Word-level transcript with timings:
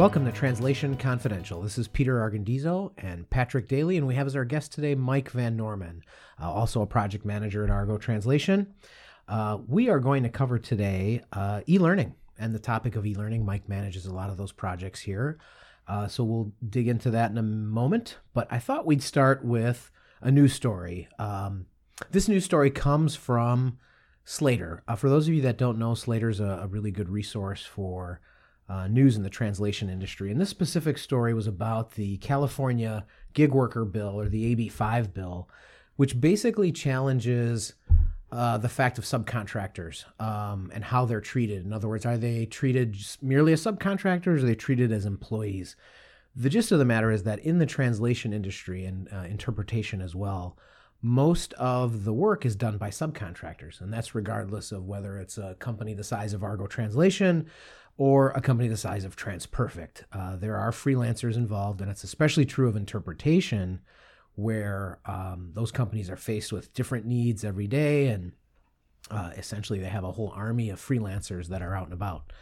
Welcome 0.00 0.24
to 0.24 0.32
Translation 0.32 0.96
Confidential. 0.96 1.60
This 1.60 1.76
is 1.76 1.86
Peter 1.86 2.20
Argondizzo 2.20 2.92
and 2.96 3.28
Patrick 3.28 3.68
Daly, 3.68 3.98
and 3.98 4.06
we 4.06 4.14
have 4.14 4.26
as 4.26 4.34
our 4.34 4.46
guest 4.46 4.72
today 4.72 4.94
Mike 4.94 5.30
Van 5.30 5.58
Norman, 5.58 6.02
uh, 6.40 6.50
also 6.50 6.80
a 6.80 6.86
project 6.86 7.26
manager 7.26 7.64
at 7.64 7.70
Argo 7.70 7.98
Translation. 7.98 8.72
Uh, 9.28 9.58
we 9.68 9.90
are 9.90 10.00
going 10.00 10.22
to 10.22 10.30
cover 10.30 10.58
today 10.58 11.20
uh, 11.34 11.60
e 11.68 11.78
learning 11.78 12.14
and 12.38 12.54
the 12.54 12.58
topic 12.58 12.96
of 12.96 13.04
e 13.04 13.14
learning. 13.14 13.44
Mike 13.44 13.68
manages 13.68 14.06
a 14.06 14.14
lot 14.14 14.30
of 14.30 14.38
those 14.38 14.52
projects 14.52 15.00
here. 15.00 15.38
Uh, 15.86 16.08
so 16.08 16.24
we'll 16.24 16.50
dig 16.66 16.88
into 16.88 17.10
that 17.10 17.30
in 17.30 17.36
a 17.36 17.42
moment. 17.42 18.16
But 18.32 18.48
I 18.50 18.58
thought 18.58 18.86
we'd 18.86 19.02
start 19.02 19.44
with 19.44 19.90
a 20.22 20.30
news 20.30 20.54
story. 20.54 21.08
Um, 21.18 21.66
this 22.10 22.26
news 22.26 22.46
story 22.46 22.70
comes 22.70 23.16
from 23.16 23.76
Slator. 24.24 24.82
Uh, 24.88 24.96
for 24.96 25.10
those 25.10 25.28
of 25.28 25.34
you 25.34 25.42
that 25.42 25.58
don't 25.58 25.78
know, 25.78 25.92
Slator's 25.92 26.40
a, 26.40 26.60
a 26.62 26.68
really 26.68 26.90
good 26.90 27.10
resource 27.10 27.66
for 27.66 28.22
uh, 28.70 28.86
news 28.86 29.16
in 29.16 29.24
the 29.24 29.30
translation 29.30 29.90
industry. 29.90 30.30
And 30.30 30.40
this 30.40 30.48
specific 30.48 30.96
story 30.96 31.34
was 31.34 31.48
about 31.48 31.92
the 31.92 32.18
California 32.18 33.04
gig 33.32 33.52
worker 33.52 33.84
bill 33.84 34.18
or 34.20 34.28
the 34.28 34.54
AB5 34.54 35.12
bill, 35.12 35.48
which 35.96 36.20
basically 36.20 36.70
challenges 36.70 37.74
uh, 38.30 38.58
the 38.58 38.68
fact 38.68 38.96
of 38.96 39.04
subcontractors 39.04 40.04
um, 40.20 40.70
and 40.72 40.84
how 40.84 41.04
they're 41.04 41.20
treated. 41.20 41.64
In 41.64 41.72
other 41.72 41.88
words, 41.88 42.06
are 42.06 42.16
they 42.16 42.46
treated 42.46 42.96
merely 43.20 43.52
as 43.52 43.64
subcontractors 43.64 44.26
or 44.26 44.36
are 44.36 44.42
they 44.42 44.54
treated 44.54 44.92
as 44.92 45.04
employees? 45.04 45.74
The 46.36 46.48
gist 46.48 46.70
of 46.70 46.78
the 46.78 46.84
matter 46.84 47.10
is 47.10 47.24
that 47.24 47.40
in 47.40 47.58
the 47.58 47.66
translation 47.66 48.32
industry 48.32 48.84
and 48.84 49.08
uh, 49.12 49.22
interpretation 49.22 50.00
as 50.00 50.14
well, 50.14 50.56
most 51.02 51.54
of 51.54 52.04
the 52.04 52.12
work 52.12 52.46
is 52.46 52.54
done 52.54 52.76
by 52.76 52.90
subcontractors, 52.90 53.80
and 53.80 53.92
that's 53.92 54.14
regardless 54.14 54.70
of 54.70 54.84
whether 54.84 55.18
it's 55.18 55.38
a 55.38 55.56
company 55.58 55.94
the 55.94 56.04
size 56.04 56.34
of 56.34 56.44
Argo 56.44 56.66
Translation 56.66 57.46
or 58.00 58.30
a 58.30 58.40
company 58.40 58.66
the 58.66 58.78
size 58.78 59.04
of 59.04 59.14
TransPerfect. 59.14 60.04
Uh, 60.10 60.34
there 60.34 60.56
are 60.56 60.70
freelancers 60.70 61.36
involved, 61.36 61.82
and 61.82 61.90
it's 61.90 62.02
especially 62.02 62.46
true 62.46 62.66
of 62.66 62.74
interpretation, 62.74 63.78
where 64.36 65.00
um, 65.04 65.50
those 65.52 65.70
companies 65.70 66.08
are 66.08 66.16
faced 66.16 66.50
with 66.50 66.72
different 66.72 67.04
needs 67.04 67.44
every 67.44 67.66
day, 67.66 68.06
and 68.06 68.32
uh, 69.10 69.32
essentially 69.36 69.78
they 69.78 69.90
have 69.90 70.02
a 70.02 70.12
whole 70.12 70.32
army 70.34 70.70
of 70.70 70.80
freelancers 70.80 71.48
that 71.48 71.60
are 71.60 71.76
out 71.76 71.84
and 71.84 71.92
about. 71.92 72.32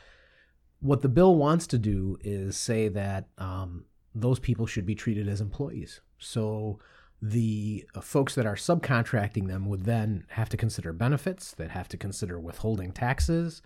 What 0.78 1.02
the 1.02 1.08
bill 1.08 1.34
wants 1.34 1.66
to 1.66 1.78
do 1.78 2.18
is 2.20 2.56
say 2.56 2.86
that 2.90 3.26
um, 3.36 3.86
those 4.14 4.38
people 4.38 4.66
should 4.66 4.86
be 4.86 4.94
treated 4.94 5.28
as 5.28 5.40
employees. 5.40 6.00
So 6.18 6.78
the 7.20 7.84
uh, 7.96 8.00
folks 8.00 8.36
that 8.36 8.46
are 8.46 8.54
subcontracting 8.54 9.48
them 9.48 9.66
would 9.66 9.86
then 9.86 10.24
have 10.28 10.50
to 10.50 10.56
consider 10.56 10.92
benefits, 10.92 11.50
they'd 11.50 11.72
have 11.72 11.88
to 11.88 11.96
consider 11.96 12.38
withholding 12.38 12.92
taxes. 12.92 13.60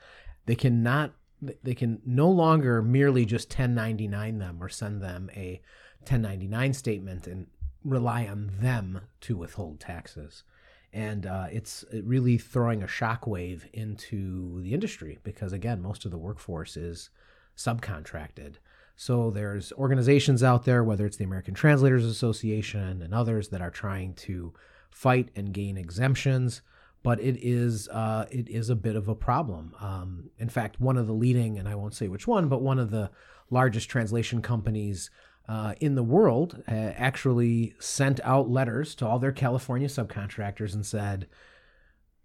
They 0.46 0.54
cannot 0.54 1.12
they 1.62 1.74
can 1.74 2.00
no 2.06 2.30
longer 2.30 2.82
merely 2.82 3.24
just 3.24 3.48
1099 3.48 4.38
them 4.38 4.62
or 4.62 4.68
send 4.68 5.02
them 5.02 5.30
a 5.34 5.60
1099 6.00 6.72
statement 6.72 7.26
and 7.26 7.46
rely 7.84 8.26
on 8.26 8.50
them 8.60 9.00
to 9.20 9.36
withhold 9.36 9.80
taxes. 9.80 10.44
And 10.92 11.26
uh, 11.26 11.46
it's 11.50 11.84
really 11.92 12.38
throwing 12.38 12.82
a 12.82 12.86
shockwave 12.86 13.62
into 13.72 14.60
the 14.62 14.74
industry 14.74 15.18
because, 15.22 15.52
again, 15.52 15.80
most 15.80 16.04
of 16.04 16.10
the 16.10 16.18
workforce 16.18 16.76
is 16.76 17.10
subcontracted. 17.56 18.56
So 18.94 19.30
there's 19.30 19.72
organizations 19.72 20.42
out 20.42 20.64
there, 20.64 20.84
whether 20.84 21.06
it's 21.06 21.16
the 21.16 21.24
American 21.24 21.54
Translators 21.54 22.04
Association 22.04 23.00
and 23.00 23.14
others, 23.14 23.48
that 23.48 23.62
are 23.62 23.70
trying 23.70 24.14
to 24.14 24.52
fight 24.90 25.30
and 25.34 25.54
gain 25.54 25.78
exemptions. 25.78 26.60
But 27.02 27.20
it 27.20 27.36
is 27.42 27.88
uh, 27.88 28.26
it 28.30 28.48
is 28.48 28.70
a 28.70 28.76
bit 28.76 28.94
of 28.94 29.08
a 29.08 29.14
problem. 29.14 29.74
Um, 29.80 30.30
in 30.38 30.48
fact, 30.48 30.80
one 30.80 30.96
of 30.96 31.06
the 31.06 31.12
leading, 31.12 31.58
and 31.58 31.68
I 31.68 31.74
won't 31.74 31.94
say 31.94 32.08
which 32.08 32.26
one, 32.26 32.48
but 32.48 32.62
one 32.62 32.78
of 32.78 32.90
the 32.90 33.10
largest 33.50 33.88
translation 33.88 34.40
companies 34.40 35.10
uh, 35.48 35.74
in 35.80 35.96
the 35.96 36.02
world 36.02 36.62
uh, 36.68 36.72
actually 36.72 37.74
sent 37.80 38.20
out 38.22 38.48
letters 38.48 38.94
to 38.96 39.06
all 39.06 39.18
their 39.18 39.32
California 39.32 39.88
subcontractors 39.88 40.74
and 40.74 40.86
said, 40.86 41.26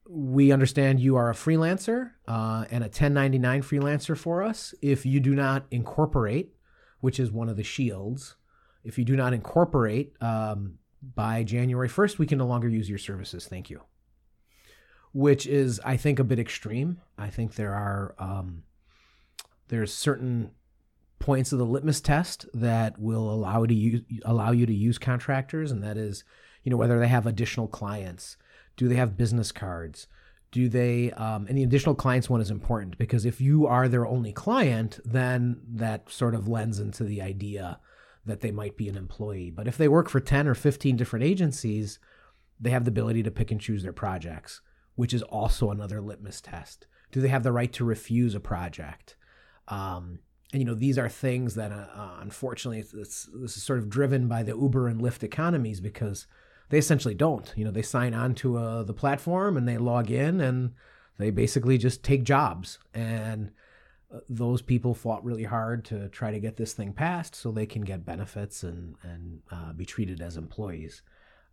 we 0.10 0.52
understand 0.52 1.00
you 1.00 1.16
are 1.16 1.30
a 1.30 1.34
freelancer 1.34 2.12
uh, 2.28 2.66
and 2.72 2.84
a 2.84 2.88
1099 2.88 3.62
freelancer 3.62 4.18
for 4.18 4.42
us. 4.42 4.74
If 4.82 5.06
you 5.06 5.20
do 5.20 5.36
not 5.36 5.66
incorporate, 5.72 6.54
which 7.02 7.20
is 7.20 7.32
one 7.32 7.50
of 7.50 7.58
the 7.58 7.64
shields, 7.64 8.36
if 8.84 8.98
you 8.98 9.04
do 9.04 9.16
not 9.16 9.34
incorporate 9.34 10.14
um, 10.22 10.76
by 11.16 11.44
January 11.44 11.90
1st, 11.90 12.18
we 12.20 12.26
can 12.26 12.38
no 12.38 12.48
longer 12.48 12.70
use 12.70 12.88
your 12.88 12.98
services. 12.98 13.48
Thank 13.48 13.70
you. 13.70 13.82
Which 15.18 15.48
is, 15.48 15.82
I 15.84 15.98
think, 15.98 16.20
a 16.20 16.24
bit 16.24 16.38
extreme. 16.38 17.02
I 17.18 17.30
think 17.30 17.56
there 17.56 17.74
are 17.74 18.14
um, 18.20 18.64
there's 19.68 19.92
certain 19.92 20.52
points 21.20 21.52
of 21.52 21.58
the 21.58 21.66
litmus 21.66 22.02
test 22.02 22.46
that 22.54 23.00
will 23.00 23.30
allow 23.30 23.66
to 23.66 23.74
use, 23.74 24.02
allow 24.24 24.52
you 24.52 24.68
to 24.68 24.74
use 24.74 25.00
contractors, 25.00 25.72
and 25.72 25.84
that 25.84 25.98
is, 25.98 26.24
you 26.64 26.70
know, 26.70 26.78
whether 26.78 27.00
they 27.00 27.08
have 27.08 27.26
additional 27.26 27.68
clients, 27.68 28.38
do 28.76 28.88
they 28.88 28.96
have 28.96 29.18
business 29.18 29.52
cards, 29.52 30.08
do 30.52 30.70
they, 30.70 31.12
um, 31.14 31.48
and 31.48 31.58
the 31.58 31.64
additional 31.64 31.96
clients 31.96 32.30
one 32.30 32.40
is 32.40 32.52
important 32.52 32.98
because 32.98 33.26
if 33.26 33.42
you 33.42 33.66
are 33.66 33.88
their 33.88 34.06
only 34.06 34.32
client, 34.32 35.00
then 35.04 35.62
that 35.68 36.12
sort 36.12 36.36
of 36.36 36.48
lends 36.48 36.80
into 36.80 37.04
the 37.04 37.22
idea 37.22 37.80
that 38.26 38.42
they 38.42 38.52
might 38.52 38.78
be 38.78 38.88
an 38.88 38.98
employee. 38.98 39.50
But 39.50 39.68
if 39.68 39.78
they 39.78 39.88
work 39.88 40.10
for 40.10 40.20
10 40.20 40.48
or 40.48 40.54
15 40.54 40.96
different 40.96 41.26
agencies, 41.26 42.00
they 42.60 42.70
have 42.70 42.86
the 42.86 42.92
ability 42.92 43.24
to 43.24 43.32
pick 43.32 43.52
and 43.52 43.60
choose 43.60 43.84
their 43.84 43.94
projects, 43.94 44.62
which 44.98 45.14
is 45.14 45.22
also 45.24 45.72
another 45.72 46.02
litmus 46.02 46.42
test. 46.42 46.88
Do 47.14 47.22
they 47.22 47.30
have 47.30 47.44
the 47.44 47.54
right 47.54 47.72
to 47.74 47.86
refuse 47.86 48.36
a 48.36 48.42
project? 48.42 49.16
Um, 49.70 50.20
and 50.52 50.62
you 50.62 50.66
know 50.66 50.74
these 50.74 50.98
are 50.98 51.08
things 51.08 51.56
that 51.56 51.72
uh, 51.72 51.88
uh, 51.96 52.18
unfortunately 52.20 52.80
it's, 52.80 52.94
it's, 52.94 53.30
this 53.34 53.56
is 53.58 53.64
sort 53.64 53.80
of 53.80 53.90
driven 53.90 54.28
by 54.28 54.44
the 54.44 54.56
uber 54.56 54.88
and 54.88 55.02
lyft 55.02 55.24
economies 55.24 55.80
because 55.80 56.26
they 56.70 56.78
essentially 56.78 57.14
don't 57.14 57.54
you 57.56 57.66
know 57.66 57.72
they 57.72 57.82
sign 57.82 58.14
on 58.14 58.34
to 58.36 58.58
uh, 58.58 58.84
the 58.84 58.94
platform 58.94 59.58
and 59.58 59.68
they 59.68 59.78
log 59.78 60.10
in 60.10 60.42
and 60.42 60.74
they 61.18 61.30
basically 61.30 61.78
just 61.78 62.04
take 62.04 62.24
jobs 62.24 62.80
and 62.94 63.52
uh, 64.14 64.20
those 64.30 64.62
people 64.62 64.94
fought 64.94 65.24
really 65.24 65.44
hard 65.44 65.84
to 65.84 66.08
try 66.10 66.32
to 66.32 66.40
get 66.40 66.56
this 66.56 66.72
thing 66.72 66.94
passed 66.94 67.36
so 67.36 67.52
they 67.52 67.66
can 67.66 67.82
get 67.82 68.06
benefits 68.06 68.64
and 68.64 68.96
and 69.04 69.42
uh, 69.52 69.74
be 69.74 69.86
treated 69.86 70.22
as 70.22 70.38
employees 70.38 71.02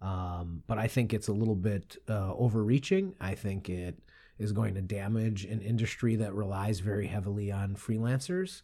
um, 0.03 0.63
but 0.67 0.79
i 0.79 0.87
think 0.87 1.13
it's 1.13 1.29
a 1.29 1.33
little 1.33 1.55
bit 1.55 1.97
uh, 2.09 2.35
overreaching 2.35 3.15
i 3.21 3.35
think 3.35 3.69
it 3.69 3.99
is 4.39 4.53
going 4.53 4.75
to 4.75 4.83
damage 4.83 5.45
an 5.45 5.61
industry 5.61 6.17
that 6.17 6.35
relies 6.35 6.81
very 6.81 7.07
heavily 7.07 7.53
on 7.53 7.75
freelancers 7.75 8.63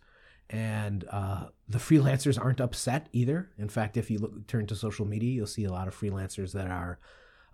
and 0.50 1.04
uh, 1.10 1.46
the 1.68 1.78
freelancers 1.88 2.38
aren't 2.38 2.60
upset 2.60 3.08
either. 3.12 3.50
In 3.56 3.68
fact, 3.68 3.96
if 3.96 4.10
you 4.10 4.18
look, 4.18 4.46
turn 4.46 4.66
to 4.66 4.76
social 4.76 5.06
media, 5.06 5.30
you'll 5.30 5.46
see 5.46 5.64
a 5.64 5.72
lot 5.72 5.88
of 5.88 5.98
freelancers 5.98 6.52
that 6.52 6.66
are 6.66 6.98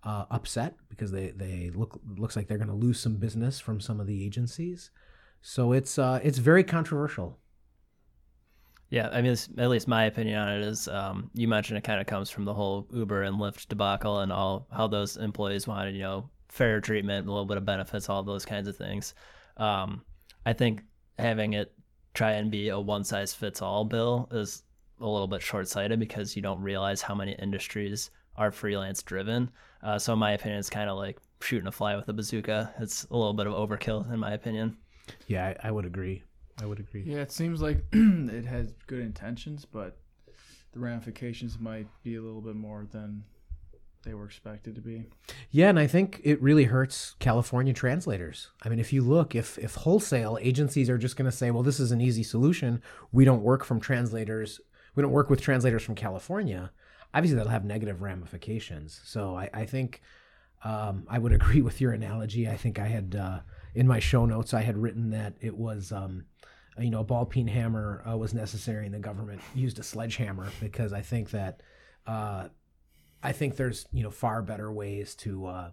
uh, 0.02 0.24
upset 0.30 0.76
because 0.88 1.10
they 1.10 1.30
they 1.30 1.70
look 1.74 2.00
looks 2.16 2.36
like 2.36 2.48
they're 2.48 2.58
going 2.58 2.68
to 2.68 2.74
lose 2.74 2.98
some 2.98 3.16
business 3.16 3.60
from 3.60 3.80
some 3.80 4.00
of 4.00 4.06
the 4.06 4.24
agencies. 4.24 4.90
So 5.42 5.72
it's 5.72 5.98
uh, 5.98 6.20
it's 6.22 6.38
very 6.38 6.64
controversial. 6.64 7.38
Yeah, 8.88 9.08
I 9.10 9.20
mean, 9.20 9.36
at 9.58 9.68
least 9.68 9.88
my 9.88 10.04
opinion 10.04 10.38
on 10.38 10.52
it 10.52 10.62
is, 10.62 10.86
um, 10.86 11.30
you 11.34 11.48
mentioned 11.48 11.78
it 11.78 11.84
kind 11.84 12.00
of 12.00 12.06
comes 12.06 12.30
from 12.30 12.44
the 12.44 12.54
whole 12.54 12.86
Uber 12.92 13.22
and 13.22 13.36
Lyft 13.36 13.68
debacle 13.68 14.20
and 14.20 14.32
all 14.32 14.68
how 14.72 14.86
those 14.86 15.16
employees 15.16 15.66
wanted, 15.66 15.94
you 15.96 16.02
know, 16.02 16.30
fair 16.48 16.80
treatment, 16.80 17.26
a 17.26 17.30
little 17.30 17.46
bit 17.46 17.56
of 17.56 17.64
benefits, 17.64 18.08
all 18.08 18.22
those 18.22 18.44
kinds 18.44 18.68
of 18.68 18.76
things. 18.76 19.14
Um, 19.56 20.04
I 20.44 20.52
think 20.52 20.82
having 21.18 21.54
it 21.54 21.72
try 22.14 22.32
and 22.32 22.50
be 22.50 22.68
a 22.68 22.78
one 22.78 23.04
size 23.04 23.34
fits 23.34 23.60
all 23.60 23.84
bill 23.84 24.28
is 24.30 24.62
a 25.00 25.06
little 25.06 25.26
bit 25.26 25.42
short 25.42 25.68
sighted 25.68 25.98
because 25.98 26.36
you 26.36 26.42
don't 26.42 26.60
realize 26.62 27.02
how 27.02 27.14
many 27.14 27.32
industries 27.32 28.10
are 28.36 28.50
freelance 28.50 29.02
driven. 29.02 29.50
Uh, 29.82 29.98
so, 29.98 30.12
in 30.12 30.18
my 30.18 30.32
opinion, 30.32 30.58
it's 30.58 30.70
kind 30.70 30.88
of 30.88 30.96
like 30.96 31.18
shooting 31.40 31.66
a 31.66 31.72
fly 31.72 31.96
with 31.96 32.08
a 32.08 32.12
bazooka. 32.12 32.72
It's 32.80 33.04
a 33.10 33.16
little 33.16 33.34
bit 33.34 33.46
of 33.46 33.52
overkill, 33.52 34.10
in 34.12 34.20
my 34.20 34.32
opinion. 34.32 34.76
Yeah, 35.26 35.54
I, 35.62 35.68
I 35.68 35.70
would 35.70 35.84
agree. 35.84 36.22
I 36.60 36.66
would 36.66 36.80
agree. 36.80 37.02
Yeah, 37.02 37.18
it 37.18 37.32
seems 37.32 37.60
like 37.60 37.84
it 37.92 38.44
has 38.44 38.72
good 38.86 39.00
intentions, 39.00 39.64
but 39.64 39.98
the 40.72 40.80
ramifications 40.80 41.58
might 41.58 41.86
be 42.02 42.16
a 42.16 42.22
little 42.22 42.40
bit 42.40 42.56
more 42.56 42.86
than 42.90 43.24
they 44.06 44.14
were 44.14 44.24
expected 44.24 44.74
to 44.76 44.80
be. 44.80 45.04
Yeah, 45.50 45.68
and 45.68 45.78
I 45.78 45.86
think 45.86 46.20
it 46.22 46.40
really 46.40 46.64
hurts 46.64 47.16
California 47.18 47.72
translators. 47.72 48.50
I 48.62 48.68
mean, 48.68 48.78
if 48.78 48.92
you 48.92 49.02
look, 49.02 49.34
if 49.34 49.58
if 49.58 49.74
wholesale 49.74 50.38
agencies 50.40 50.88
are 50.88 50.96
just 50.96 51.16
going 51.16 51.30
to 51.30 51.36
say, 51.36 51.50
"Well, 51.50 51.62
this 51.62 51.80
is 51.80 51.92
an 51.92 52.00
easy 52.00 52.22
solution. 52.22 52.82
We 53.12 53.24
don't 53.24 53.42
work 53.42 53.64
from 53.64 53.80
translators. 53.80 54.60
We 54.94 55.02
don't 55.02 55.12
work 55.12 55.28
with 55.28 55.40
translators 55.40 55.82
from 55.82 55.96
California." 55.96 56.70
Obviously, 57.12 57.36
that'll 57.36 57.52
have 57.52 57.64
negative 57.64 58.02
ramifications. 58.02 59.00
So 59.04 59.36
I, 59.36 59.50
I 59.52 59.64
think 59.64 60.02
um, 60.64 61.04
I 61.08 61.18
would 61.18 61.32
agree 61.40 61.62
with 61.62 61.80
your 61.80 61.92
analogy. 61.92 62.48
I 62.48 62.56
think 62.56 62.78
I 62.78 62.86
had 62.86 63.16
uh, 63.16 63.40
in 63.76 63.86
my 63.86 64.00
show 64.00 64.26
notes 64.26 64.52
I 64.54 64.62
had 64.62 64.76
written 64.76 65.10
that 65.10 65.34
it 65.40 65.56
was. 65.56 65.92
Um, 65.92 66.24
you 66.78 66.90
know, 66.90 67.00
a 67.00 67.04
ball 67.04 67.24
peen 67.24 67.48
hammer 67.48 68.02
uh, 68.06 68.16
was 68.18 68.34
necessary, 68.34 68.84
and 68.84 68.94
the 68.94 68.98
government 68.98 69.40
used 69.54 69.78
a 69.78 69.82
sledgehammer 69.82 70.48
because 70.60 70.92
I 70.92 71.00
think 71.00 71.30
that 71.30 71.62
uh, 72.06 72.48
I 73.22 73.32
think 73.32 73.56
there's 73.56 73.86
you 73.92 74.02
know 74.02 74.10
far 74.10 74.42
better 74.42 74.70
ways 74.70 75.14
to 75.16 75.46
uh, 75.46 75.70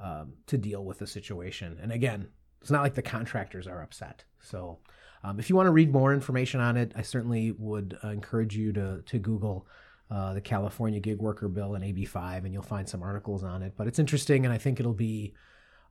um, 0.00 0.32
to 0.46 0.58
deal 0.58 0.84
with 0.84 0.98
the 0.98 1.06
situation. 1.06 1.78
And 1.80 1.92
again, 1.92 2.28
it's 2.60 2.70
not 2.70 2.82
like 2.82 2.94
the 2.94 3.02
contractors 3.02 3.66
are 3.68 3.82
upset. 3.82 4.24
So 4.40 4.80
Um, 5.24 5.40
if 5.40 5.48
you 5.48 5.56
want 5.56 5.68
to 5.68 5.72
read 5.72 5.90
more 5.90 6.12
information 6.12 6.60
on 6.60 6.76
it, 6.76 6.92
I 6.94 7.02
certainly 7.02 7.52
would 7.52 7.96
uh, 8.04 8.08
encourage 8.08 8.56
you 8.56 8.72
to 8.74 9.02
to 9.06 9.18
Google 9.18 9.66
uh, 10.10 10.34
the 10.34 10.40
California 10.40 11.00
Gig 11.00 11.18
Worker 11.18 11.48
Bill 11.48 11.74
and 11.74 11.84
AB5, 11.84 12.44
and 12.44 12.52
you'll 12.52 12.62
find 12.62 12.86
some 12.88 13.02
articles 13.02 13.42
on 13.42 13.62
it. 13.62 13.72
But 13.76 13.86
it's 13.86 13.98
interesting, 13.98 14.44
and 14.44 14.52
I 14.52 14.58
think 14.58 14.78
it'll 14.80 14.92
be 14.92 15.34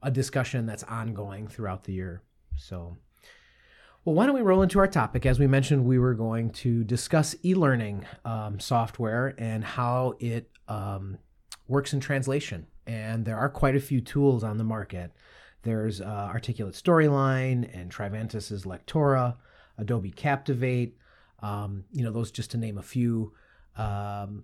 a 0.04 0.12
discussion 0.12 0.66
that's 0.66 0.84
ongoing 0.84 1.48
throughout 1.48 1.84
the 1.86 1.94
year. 1.94 2.22
So, 2.56 2.98
well, 4.06 4.16
why 4.16 4.26
don't 4.26 4.36
we 4.36 4.42
roll 4.42 4.62
into 4.62 4.80
our 4.80 4.88
topic? 4.88 5.26
As 5.26 5.40
we 5.40 5.48
mentioned, 5.48 5.86
we 5.86 5.98
were 5.98 6.14
going 6.14 6.52
to 6.52 6.84
discuss 6.84 7.36
e 7.44 7.56
learning 7.56 8.06
um, 8.26 8.60
software 8.60 9.34
and 9.38 9.64
how 9.64 10.16
it 10.20 10.50
um, 10.68 11.18
works 11.68 11.94
in 11.94 12.00
translation. 12.00 12.68
And 12.86 13.26
there 13.26 13.38
are 13.38 13.50
quite 13.50 13.76
a 13.76 13.80
few 13.80 14.02
tools 14.02 14.44
on 14.44 14.58
the 14.58 14.64
market. 14.64 15.12
There's 15.64 16.02
uh, 16.02 16.30
Articulate 16.34 16.76
Storyline 16.76 17.70
and 17.74 17.90
Trivantis's 17.90 18.66
Lectora, 18.66 19.38
Adobe 19.78 20.12
Captivate. 20.12 20.98
Um, 21.40 21.86
you 21.92 22.04
know, 22.04 22.12
those 22.12 22.32
just 22.32 22.52
to 22.52 22.58
name 22.58 22.78
a 22.78 22.84
few. 22.84 23.34
Um, 23.78 24.44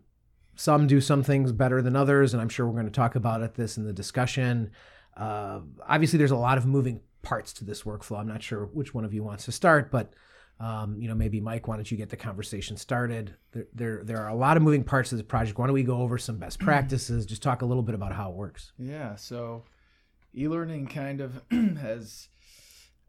some 0.55 0.87
do 0.87 0.99
some 0.99 1.23
things 1.23 1.51
better 1.51 1.81
than 1.81 1.95
others, 1.95 2.33
and 2.33 2.41
I'm 2.41 2.49
sure 2.49 2.65
we're 2.65 2.73
going 2.73 2.85
to 2.85 2.91
talk 2.91 3.15
about 3.15 3.41
it, 3.41 3.55
this 3.55 3.77
in 3.77 3.85
the 3.85 3.93
discussion. 3.93 4.71
Uh, 5.19 5.61
obviously, 5.87 6.17
there's 6.17 6.31
a 6.31 6.37
lot 6.37 6.57
of 6.57 6.65
moving 6.65 7.01
parts 7.21 7.53
to 7.53 7.65
this 7.65 7.83
workflow. 7.83 8.19
I'm 8.19 8.27
not 8.27 8.41
sure 8.41 8.65
which 8.65 8.93
one 8.93 9.03
of 9.03 9.13
you 9.13 9.23
wants 9.23 9.45
to 9.45 9.51
start, 9.51 9.91
but 9.91 10.13
um, 10.59 10.97
you 10.99 11.07
know, 11.07 11.15
maybe 11.15 11.39
Mike, 11.39 11.67
why 11.67 11.75
don't 11.75 11.89
you 11.89 11.97
get 11.97 12.09
the 12.09 12.17
conversation 12.17 12.75
started? 12.75 13.35
There, 13.51 13.67
there, 13.73 14.03
there 14.03 14.17
are 14.17 14.29
a 14.29 14.35
lot 14.35 14.57
of 14.57 14.63
moving 14.63 14.83
parts 14.83 15.09
to 15.09 15.15
this 15.15 15.25
project. 15.25 15.57
Why 15.57 15.67
don't 15.67 15.73
we 15.73 15.83
go 15.83 16.01
over 16.01 16.17
some 16.17 16.37
best 16.37 16.59
practices? 16.59 17.25
Just 17.25 17.41
talk 17.41 17.61
a 17.61 17.65
little 17.65 17.83
bit 17.83 17.95
about 17.95 18.13
how 18.13 18.29
it 18.29 18.35
works. 18.35 18.73
Yeah. 18.77 19.15
So, 19.15 19.65
e-learning 20.35 20.87
kind 20.87 21.21
of 21.21 21.41
has 21.51 22.27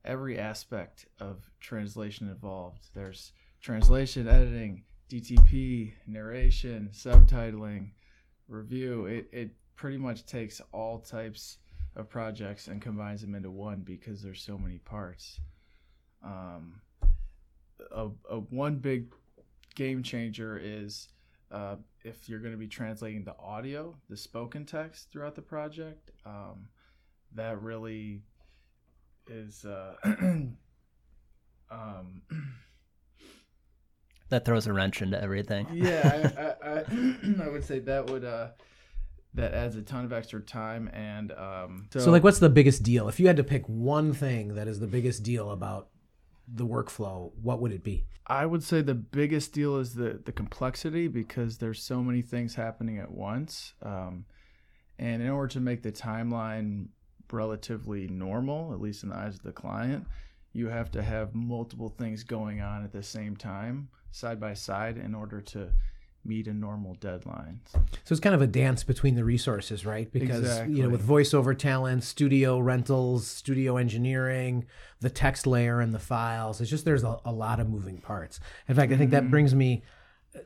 every 0.05 0.39
aspect 0.39 1.07
of 1.21 1.51
translation 1.61 2.29
involved. 2.29 2.89
There's 2.95 3.33
translation, 3.61 4.29
editing, 4.29 4.85
DTP, 5.11 5.93
narration, 6.07 6.91
subtitling, 6.93 7.91
review. 8.49 9.07
It 9.07 9.29
it 9.33 9.51
pretty 9.75 9.99
much 9.99 10.25
takes 10.25 10.61
all 10.73 11.01
types 11.01 11.59
of 11.97 12.09
projects 12.09 12.69
and 12.69 12.81
combines 12.81 13.21
them 13.21 13.35
into 13.35 13.51
one 13.51 13.81
because 13.81 14.23
there's 14.23 14.43
so 14.43 14.57
many 14.57 14.79
parts. 14.79 15.41
Um, 16.25 16.81
a, 17.93 18.09
a 18.29 18.39
one 18.39 18.77
big 18.77 19.13
game 19.75 20.03
changer 20.03 20.61
is 20.63 21.09
uh, 21.51 21.77
if 22.05 22.29
you're 22.29 22.41
going 22.41 22.53
to 22.53 22.59
be 22.59 22.69
translating 22.69 23.25
the 23.25 23.37
audio, 23.39 23.97
the 24.09 24.17
spoken 24.17 24.65
text 24.65 25.11
throughout 25.11 25.35
the 25.35 25.43
project. 25.43 26.11
Um, 26.25 26.69
that 27.35 27.61
really 27.63 28.23
is. 29.29 29.65
Uh, 29.65 29.95
um, 31.71 32.23
that 34.29 34.45
throws 34.45 34.67
a 34.67 34.73
wrench 34.73 35.03
into 35.03 35.21
everything. 35.21 35.67
yeah, 35.73 36.55
I, 36.63 36.69
I, 36.69 36.73
I, 36.73 36.85
I, 37.45 37.49
would 37.49 37.65
say 37.65 37.81
that 37.81 38.09
would 38.09 38.25
uh, 38.25 38.49
that 39.35 39.55
adds 39.55 39.77
a 39.77 39.83
ton 39.83 40.05
of 40.05 40.13
extra 40.13 40.41
time 40.41 40.91
and 40.93 41.33
um, 41.33 41.87
so, 41.93 42.01
so 42.01 42.11
like 42.11 42.25
what's 42.25 42.41
the 42.41 42.49
biggest 42.49 42.83
deal? 42.83 43.09
If 43.09 43.21
you 43.21 43.27
had 43.27 43.37
to 43.37 43.45
pick 43.45 43.65
one 43.67 44.13
thing 44.13 44.55
that 44.55 44.67
is 44.69 44.81
the 44.81 44.87
biggest 44.87 45.23
deal 45.23 45.51
about 45.51 45.89
the 46.53 46.67
workflow 46.67 47.31
what 47.41 47.61
would 47.61 47.73
it 47.73 47.85
be? 47.85 48.07
I 48.27 48.47
would 48.47 48.63
say 48.63 48.81
the 48.81 48.95
biggest 48.95 49.53
deal 49.53 49.77
is 49.77 49.95
the 49.95 50.21
the 50.25 50.33
complexity 50.33 51.09
because 51.09 51.59
there's 51.59 51.83
so 51.83 52.03
many 52.03 52.23
things 52.23 52.55
happening 52.55 52.99
at 52.99 53.11
once 53.11 53.75
um, 53.83 54.25
and 54.99 55.23
in 55.23 55.29
order 55.29 55.53
to 55.55 55.61
make 55.61 55.83
the 55.83 55.93
timeline 55.93 56.89
relatively 57.33 58.09
normal 58.09 58.73
at 58.73 58.81
least 58.81 59.05
in 59.05 59.11
the 59.11 59.17
eyes 59.17 59.37
of 59.37 59.43
the 59.43 59.53
client 59.53 60.05
you 60.53 60.69
have 60.69 60.91
to 60.91 61.03
have 61.03 61.35
multiple 61.35 61.89
things 61.89 62.25
going 62.25 62.61
on 62.61 62.83
at 62.83 62.93
the 62.93 63.03
same 63.03 63.37
time 63.37 63.89
side 64.11 64.41
by 64.41 64.55
side 64.55 64.97
in 64.97 65.15
order 65.15 65.41
to 65.41 65.73
meet 66.25 66.47
a 66.47 66.53
normal 66.53 66.95
deadline. 66.95 67.61
So 68.05 68.13
it's 68.13 68.21
kind 68.21 68.35
of 68.35 68.43
a 68.43 68.47
dance 68.47 68.85
between 68.85 69.15
the 69.15 69.25
resources, 69.25 69.87
right? 69.87 70.11
Because 70.13 70.41
exactly. 70.41 70.77
you 70.77 70.83
know, 70.83 70.89
with 70.91 71.07
voiceover 71.07 71.57
talent, 71.57 72.05
studio 72.05 72.59
rentals, 72.59 73.27
studio 73.27 73.77
engineering, 73.77 74.67
the 75.01 75.11
text 75.11 75.47
layer 75.47 75.81
and 75.81 75.95
the 75.95 75.99
files, 75.99 76.61
it's 76.61 76.71
just 76.71 76.85
there's 76.85 77.05
a, 77.05 77.19
a 77.25 77.33
lot 77.33 77.59
of 77.61 77.69
moving 77.69 77.99
parts. 77.99 78.39
In 78.69 78.75
fact, 78.75 78.93
I 78.93 78.97
think 78.97 79.11
that 79.13 79.23
mm-hmm. 79.23 79.31
brings 79.31 79.55
me 79.55 79.83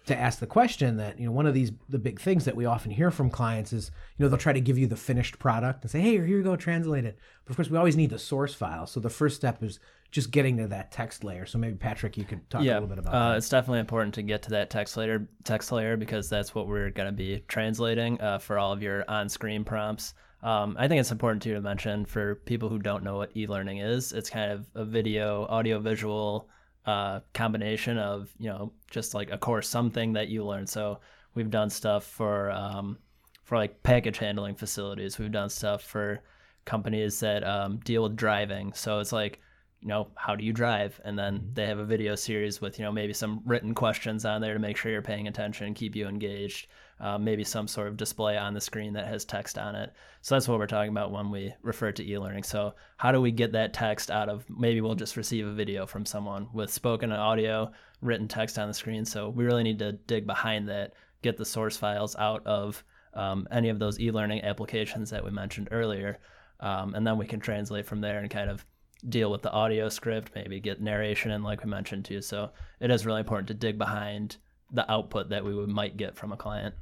to 0.06 0.18
ask 0.18 0.38
the 0.38 0.46
question 0.46 0.96
that 0.96 1.18
you 1.18 1.26
know 1.26 1.32
one 1.32 1.46
of 1.46 1.52
these 1.52 1.70
the 1.88 1.98
big 1.98 2.18
things 2.18 2.46
that 2.46 2.56
we 2.56 2.64
often 2.64 2.90
hear 2.90 3.10
from 3.10 3.28
clients 3.28 3.72
is 3.72 3.90
you 4.16 4.24
know 4.24 4.28
they'll 4.30 4.38
try 4.38 4.52
to 4.52 4.60
give 4.60 4.78
you 4.78 4.86
the 4.86 4.96
finished 4.96 5.38
product 5.38 5.82
and 5.82 5.90
say 5.90 6.00
hey 6.00 6.12
here 6.12 6.24
you 6.24 6.42
go 6.42 6.56
translate 6.56 7.04
it 7.04 7.18
but 7.44 7.50
of 7.50 7.56
course 7.56 7.68
we 7.68 7.76
always 7.76 7.96
need 7.96 8.08
the 8.08 8.18
source 8.18 8.54
file 8.54 8.86
so 8.86 8.98
the 8.98 9.10
first 9.10 9.36
step 9.36 9.62
is 9.62 9.78
just 10.14 10.30
getting 10.30 10.56
to 10.58 10.68
that 10.68 10.92
text 10.92 11.24
layer. 11.24 11.44
So 11.44 11.58
maybe 11.58 11.74
Patrick, 11.74 12.16
you 12.16 12.22
could 12.22 12.48
talk 12.48 12.62
yeah, 12.62 12.74
a 12.74 12.74
little 12.74 12.88
bit 12.88 12.98
about 12.98 13.14
uh, 13.14 13.30
that. 13.30 13.38
It's 13.38 13.48
definitely 13.48 13.80
important 13.80 14.14
to 14.14 14.22
get 14.22 14.42
to 14.42 14.50
that 14.50 14.70
text 14.70 14.96
layer, 14.96 15.26
text 15.42 15.72
layer 15.72 15.96
because 15.96 16.30
that's 16.30 16.54
what 16.54 16.68
we're 16.68 16.90
going 16.90 17.08
to 17.08 17.12
be 17.12 17.42
translating 17.48 18.20
uh, 18.20 18.38
for 18.38 18.56
all 18.56 18.72
of 18.72 18.80
your 18.80 19.04
on-screen 19.08 19.64
prompts. 19.64 20.14
Um, 20.40 20.76
I 20.78 20.86
think 20.86 21.00
it's 21.00 21.10
important 21.10 21.42
too 21.42 21.54
to 21.54 21.60
mention 21.60 22.04
for 22.04 22.36
people 22.36 22.68
who 22.68 22.78
don't 22.78 23.02
know 23.02 23.16
what 23.16 23.36
e-learning 23.36 23.78
is. 23.78 24.12
It's 24.12 24.30
kind 24.30 24.52
of 24.52 24.66
a 24.76 24.84
video, 24.84 25.46
audio-visual 25.46 26.48
uh, 26.86 27.20
combination 27.32 27.98
of 27.98 28.30
you 28.38 28.48
know 28.48 28.72
just 28.90 29.14
like 29.14 29.30
a 29.30 29.38
course, 29.38 29.68
something 29.68 30.12
that 30.14 30.28
you 30.28 30.44
learn. 30.44 30.66
So 30.66 31.00
we've 31.34 31.50
done 31.50 31.70
stuff 31.70 32.04
for 32.04 32.50
um, 32.50 32.98
for 33.42 33.56
like 33.56 33.82
package 33.82 34.18
handling 34.18 34.54
facilities. 34.54 35.18
We've 35.18 35.32
done 35.32 35.50
stuff 35.50 35.82
for 35.82 36.20
companies 36.64 37.20
that 37.20 37.44
um, 37.44 37.78
deal 37.84 38.02
with 38.02 38.16
driving. 38.16 38.72
So 38.72 39.00
it's 39.00 39.12
like 39.12 39.40
you 39.84 39.88
know, 39.88 40.08
how 40.14 40.34
do 40.34 40.44
you 40.44 40.52
drive? 40.52 40.98
And 41.04 41.18
then 41.18 41.38
mm-hmm. 41.38 41.54
they 41.54 41.66
have 41.66 41.78
a 41.78 41.84
video 41.84 42.14
series 42.14 42.60
with, 42.60 42.78
you 42.78 42.86
know, 42.86 42.90
maybe 42.90 43.12
some 43.12 43.42
written 43.44 43.74
questions 43.74 44.24
on 44.24 44.40
there 44.40 44.54
to 44.54 44.58
make 44.58 44.78
sure 44.78 44.90
you're 44.90 45.02
paying 45.02 45.28
attention, 45.28 45.74
keep 45.74 45.94
you 45.94 46.08
engaged. 46.08 46.68
Uh, 47.00 47.18
maybe 47.18 47.44
some 47.44 47.66
sort 47.66 47.88
of 47.88 47.96
display 47.96 48.38
on 48.38 48.54
the 48.54 48.60
screen 48.60 48.92
that 48.92 49.08
has 49.08 49.24
text 49.24 49.58
on 49.58 49.74
it. 49.74 49.92
So 50.22 50.34
that's 50.34 50.46
what 50.46 50.58
we're 50.58 50.66
talking 50.66 50.92
about 50.92 51.10
when 51.10 51.30
we 51.30 51.52
refer 51.62 51.90
to 51.92 52.08
e-learning. 52.08 52.44
So 52.44 52.74
how 52.96 53.10
do 53.10 53.20
we 53.20 53.32
get 53.32 53.52
that 53.52 53.74
text 53.74 54.10
out 54.10 54.28
of? 54.28 54.44
Maybe 54.48 54.80
we'll 54.80 54.94
just 54.94 55.16
receive 55.16 55.46
a 55.46 55.52
video 55.52 55.86
from 55.86 56.06
someone 56.06 56.48
with 56.54 56.70
spoken 56.70 57.10
audio, 57.12 57.72
written 58.00 58.28
text 58.28 58.58
on 58.58 58.68
the 58.68 58.74
screen. 58.74 59.04
So 59.04 59.28
we 59.28 59.44
really 59.44 59.64
need 59.64 59.80
to 59.80 59.92
dig 59.92 60.26
behind 60.26 60.68
that, 60.68 60.92
get 61.20 61.36
the 61.36 61.44
source 61.44 61.76
files 61.76 62.14
out 62.16 62.46
of 62.46 62.84
um, 63.14 63.46
any 63.50 63.68
of 63.68 63.78
those 63.78 64.00
e-learning 64.00 64.42
applications 64.42 65.10
that 65.10 65.24
we 65.24 65.30
mentioned 65.30 65.68
earlier, 65.70 66.18
um, 66.60 66.94
and 66.94 67.06
then 67.06 67.18
we 67.18 67.26
can 67.26 67.40
translate 67.40 67.86
from 67.86 68.00
there 68.00 68.18
and 68.18 68.30
kind 68.30 68.50
of 68.50 68.64
deal 69.08 69.30
with 69.30 69.42
the 69.42 69.52
audio 69.52 69.88
script, 69.88 70.32
maybe 70.34 70.60
get 70.60 70.80
narration 70.80 71.30
in, 71.30 71.42
like 71.42 71.62
we 71.62 71.70
mentioned 71.70 72.04
too. 72.04 72.22
So 72.22 72.50
it 72.80 72.90
is 72.90 73.04
really 73.04 73.20
important 73.20 73.48
to 73.48 73.54
dig 73.54 73.78
behind 73.78 74.36
the 74.74 74.90
output 74.90 75.30
that 75.30 75.44
we 75.44 75.54
would, 75.54 75.68
might 75.68 75.96
get 75.96 76.16
from 76.16 76.32
a 76.32 76.36
client. 76.36 76.74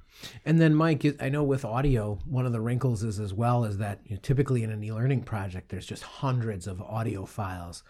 And 0.44 0.61
then, 0.61 0.75
Mike, 0.75 1.04
I 1.20 1.28
know 1.28 1.42
with 1.42 1.64
audio, 1.64 2.18
one 2.25 2.46
of 2.46 2.52
the 2.52 2.61
wrinkles 2.61 3.02
is 3.02 3.20
as 3.20 3.32
well 3.34 3.64
is 3.64 3.78
that 3.78 4.00
you 4.04 4.16
know, 4.16 4.20
typically 4.22 4.62
in 4.62 4.70
an 4.70 4.82
e-learning 4.82 5.22
project, 5.22 5.68
there's 5.68 5.87
just 5.87 6.02
hundreds 6.02 6.66
of 6.66 6.80
audio 6.80 7.25
files 7.25 7.82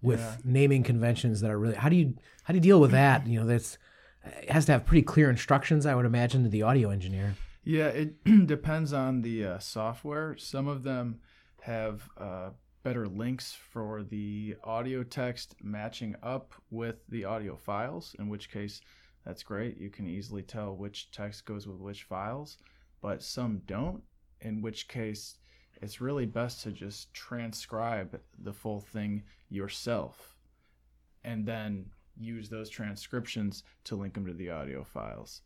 with 0.00 0.20
yeah. 0.20 0.36
naming 0.44 0.82
conventions 0.82 1.40
that 1.40 1.50
are 1.50 1.58
really. 1.58 1.74
How 1.74 1.88
do 1.88 1.96
you 1.96 2.14
how 2.44 2.52
do 2.52 2.56
you 2.56 2.62
deal 2.62 2.80
with 2.80 2.92
that? 2.92 3.26
You 3.26 3.40
know, 3.40 3.46
that's 3.46 3.78
it 4.24 4.50
has 4.50 4.66
to 4.66 4.72
have 4.72 4.86
pretty 4.86 5.02
clear 5.02 5.30
instructions, 5.30 5.86
I 5.86 5.94
would 5.94 6.06
imagine, 6.06 6.44
to 6.44 6.48
the 6.48 6.62
audio 6.62 6.90
engineer. 6.90 7.34
Yeah, 7.64 7.88
it 7.88 8.24
depends 8.46 8.92
on 8.92 9.22
the 9.22 9.44
uh, 9.44 9.58
software. 9.58 10.36
Some 10.36 10.68
of 10.68 10.82
them 10.82 11.20
have 11.62 12.08
uh, 12.16 12.50
better 12.82 13.06
links 13.06 13.52
for 13.52 14.02
the 14.02 14.56
audio 14.64 15.02
text 15.02 15.54
matching 15.62 16.16
up 16.22 16.54
with 16.70 16.96
the 17.08 17.24
audio 17.24 17.56
files, 17.56 18.14
in 18.18 18.28
which 18.28 18.50
case 18.50 18.80
that's 19.24 19.42
great. 19.42 19.78
You 19.78 19.90
can 19.90 20.08
easily 20.08 20.42
tell 20.42 20.74
which 20.74 21.10
text 21.10 21.44
goes 21.44 21.66
with 21.66 21.78
which 21.78 22.04
files, 22.04 22.58
but 23.00 23.22
some 23.22 23.62
don't, 23.66 24.02
in 24.40 24.62
which 24.62 24.88
case 24.88 25.36
it's 25.80 26.00
really 26.00 26.26
best 26.26 26.62
to 26.62 26.72
just 26.72 27.12
transcribe 27.14 28.18
the 28.42 28.52
full 28.52 28.80
thing 28.80 29.22
yourself 29.48 30.36
and 31.24 31.46
then 31.46 31.86
use 32.18 32.48
those 32.48 32.68
transcriptions 32.68 33.62
to 33.84 33.96
link 33.96 34.14
them 34.14 34.26
to 34.26 34.32
the 34.32 34.50
audio 34.50 34.82
files 34.82 35.42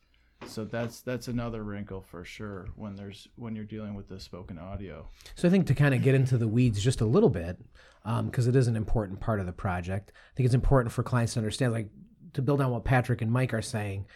so 0.47 0.65
that's 0.65 1.03
that's 1.03 1.29
another 1.29 1.63
wrinkle 1.63 2.01
for 2.01 2.25
sure 2.25 2.69
when 2.75 2.97
there's 2.97 3.29
when 3.37 3.55
you're 3.55 3.65
dealing 3.65 3.95
with 3.95 4.09
the 4.09 4.19
spoken 4.19 4.59
audio 4.59 5.07
so 5.35 5.47
i 5.47 5.51
think 5.51 5.67
to 5.67 5.75
kind 5.75 5.95
of 5.95 6.03
get 6.03 6.15
into 6.15 6.37
the 6.37 6.49
weeds 6.49 6.83
just 6.83 7.01
a 7.01 7.05
little 7.05 7.29
bit 7.29 7.59
because 8.25 8.47
um, 8.47 8.51
it 8.51 8.57
is 8.57 8.67
an 8.67 8.75
important 8.75 9.21
part 9.21 9.39
of 9.39 9.47
the 9.47 9.53
project 9.53 10.11
i 10.15 10.37
think 10.37 10.45
it's 10.45 10.55
important 10.55 10.93
for 10.93 11.03
clients 11.03 11.35
to 11.35 11.39
understand 11.39 11.73
like 11.73 11.89
to 12.33 12.43
build 12.43 12.61
on 12.61 12.71
what 12.71 12.85
patrick 12.85 13.23
and 13.23 13.31
mike 13.31 13.55
are 13.55 13.63
saying 13.63 14.07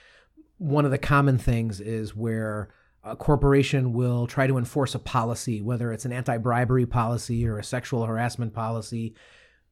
one 0.59 0.85
of 0.85 0.91
the 0.91 0.99
common 0.99 1.39
things 1.39 1.81
is 1.81 2.15
where 2.15 2.69
a 3.05 3.15
corporation 3.15 3.93
will 3.93 4.27
try 4.27 4.47
to 4.47 4.59
enforce 4.59 4.95
a 4.95 4.99
policy 4.99 5.61
whether 5.61 5.93
it's 5.93 6.05
an 6.05 6.13
anti-bribery 6.13 6.87
policy 6.87 7.47
or 7.47 7.59
a 7.59 7.65
sexual 7.65 8.05
harassment 8.05 8.53
policy 8.53 9.15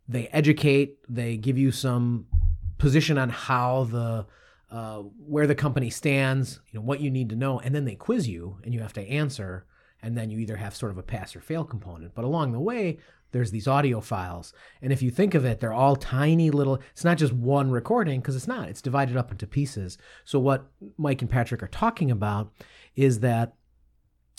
they 0.08 0.26
educate 0.28 0.98
they 1.08 1.36
give 1.36 1.58
you 1.58 1.70
some 1.72 2.26
position 2.78 3.18
on 3.18 3.30
how 3.30 3.84
the 3.84 4.26
uh, 4.70 5.02
where 5.28 5.46
the 5.46 5.54
company 5.54 5.88
stands, 5.88 6.58
you 6.70 6.78
know, 6.78 6.84
what 6.84 7.00
you 7.00 7.08
need 7.08 7.28
to 7.28 7.36
know, 7.36 7.60
and 7.60 7.72
then 7.72 7.84
they 7.84 7.94
quiz 7.94 8.26
you 8.28 8.58
and 8.64 8.74
you 8.74 8.80
have 8.80 8.92
to 8.92 9.08
answer. 9.08 9.66
and 10.02 10.18
then 10.18 10.30
you 10.30 10.38
either 10.38 10.56
have 10.56 10.74
sort 10.74 10.92
of 10.92 10.98
a 10.98 11.02
pass 11.02 11.34
or 11.34 11.40
fail 11.40 11.64
component. 11.64 12.14
But 12.14 12.26
along 12.26 12.52
the 12.52 12.60
way, 12.60 12.98
there's 13.34 13.50
these 13.50 13.68
audio 13.68 14.00
files. 14.00 14.54
And 14.80 14.92
if 14.92 15.02
you 15.02 15.10
think 15.10 15.34
of 15.34 15.44
it, 15.44 15.58
they're 15.58 15.72
all 15.72 15.96
tiny 15.96 16.50
little, 16.50 16.80
it's 16.92 17.04
not 17.04 17.18
just 17.18 17.32
one 17.32 17.70
recording, 17.70 18.20
because 18.20 18.36
it's 18.36 18.46
not, 18.46 18.68
it's 18.68 18.80
divided 18.80 19.16
up 19.16 19.32
into 19.32 19.46
pieces. 19.46 19.98
So 20.24 20.38
what 20.38 20.70
Mike 20.96 21.20
and 21.20 21.30
Patrick 21.30 21.62
are 21.62 21.68
talking 21.68 22.12
about 22.12 22.52
is 22.94 23.20
that 23.20 23.54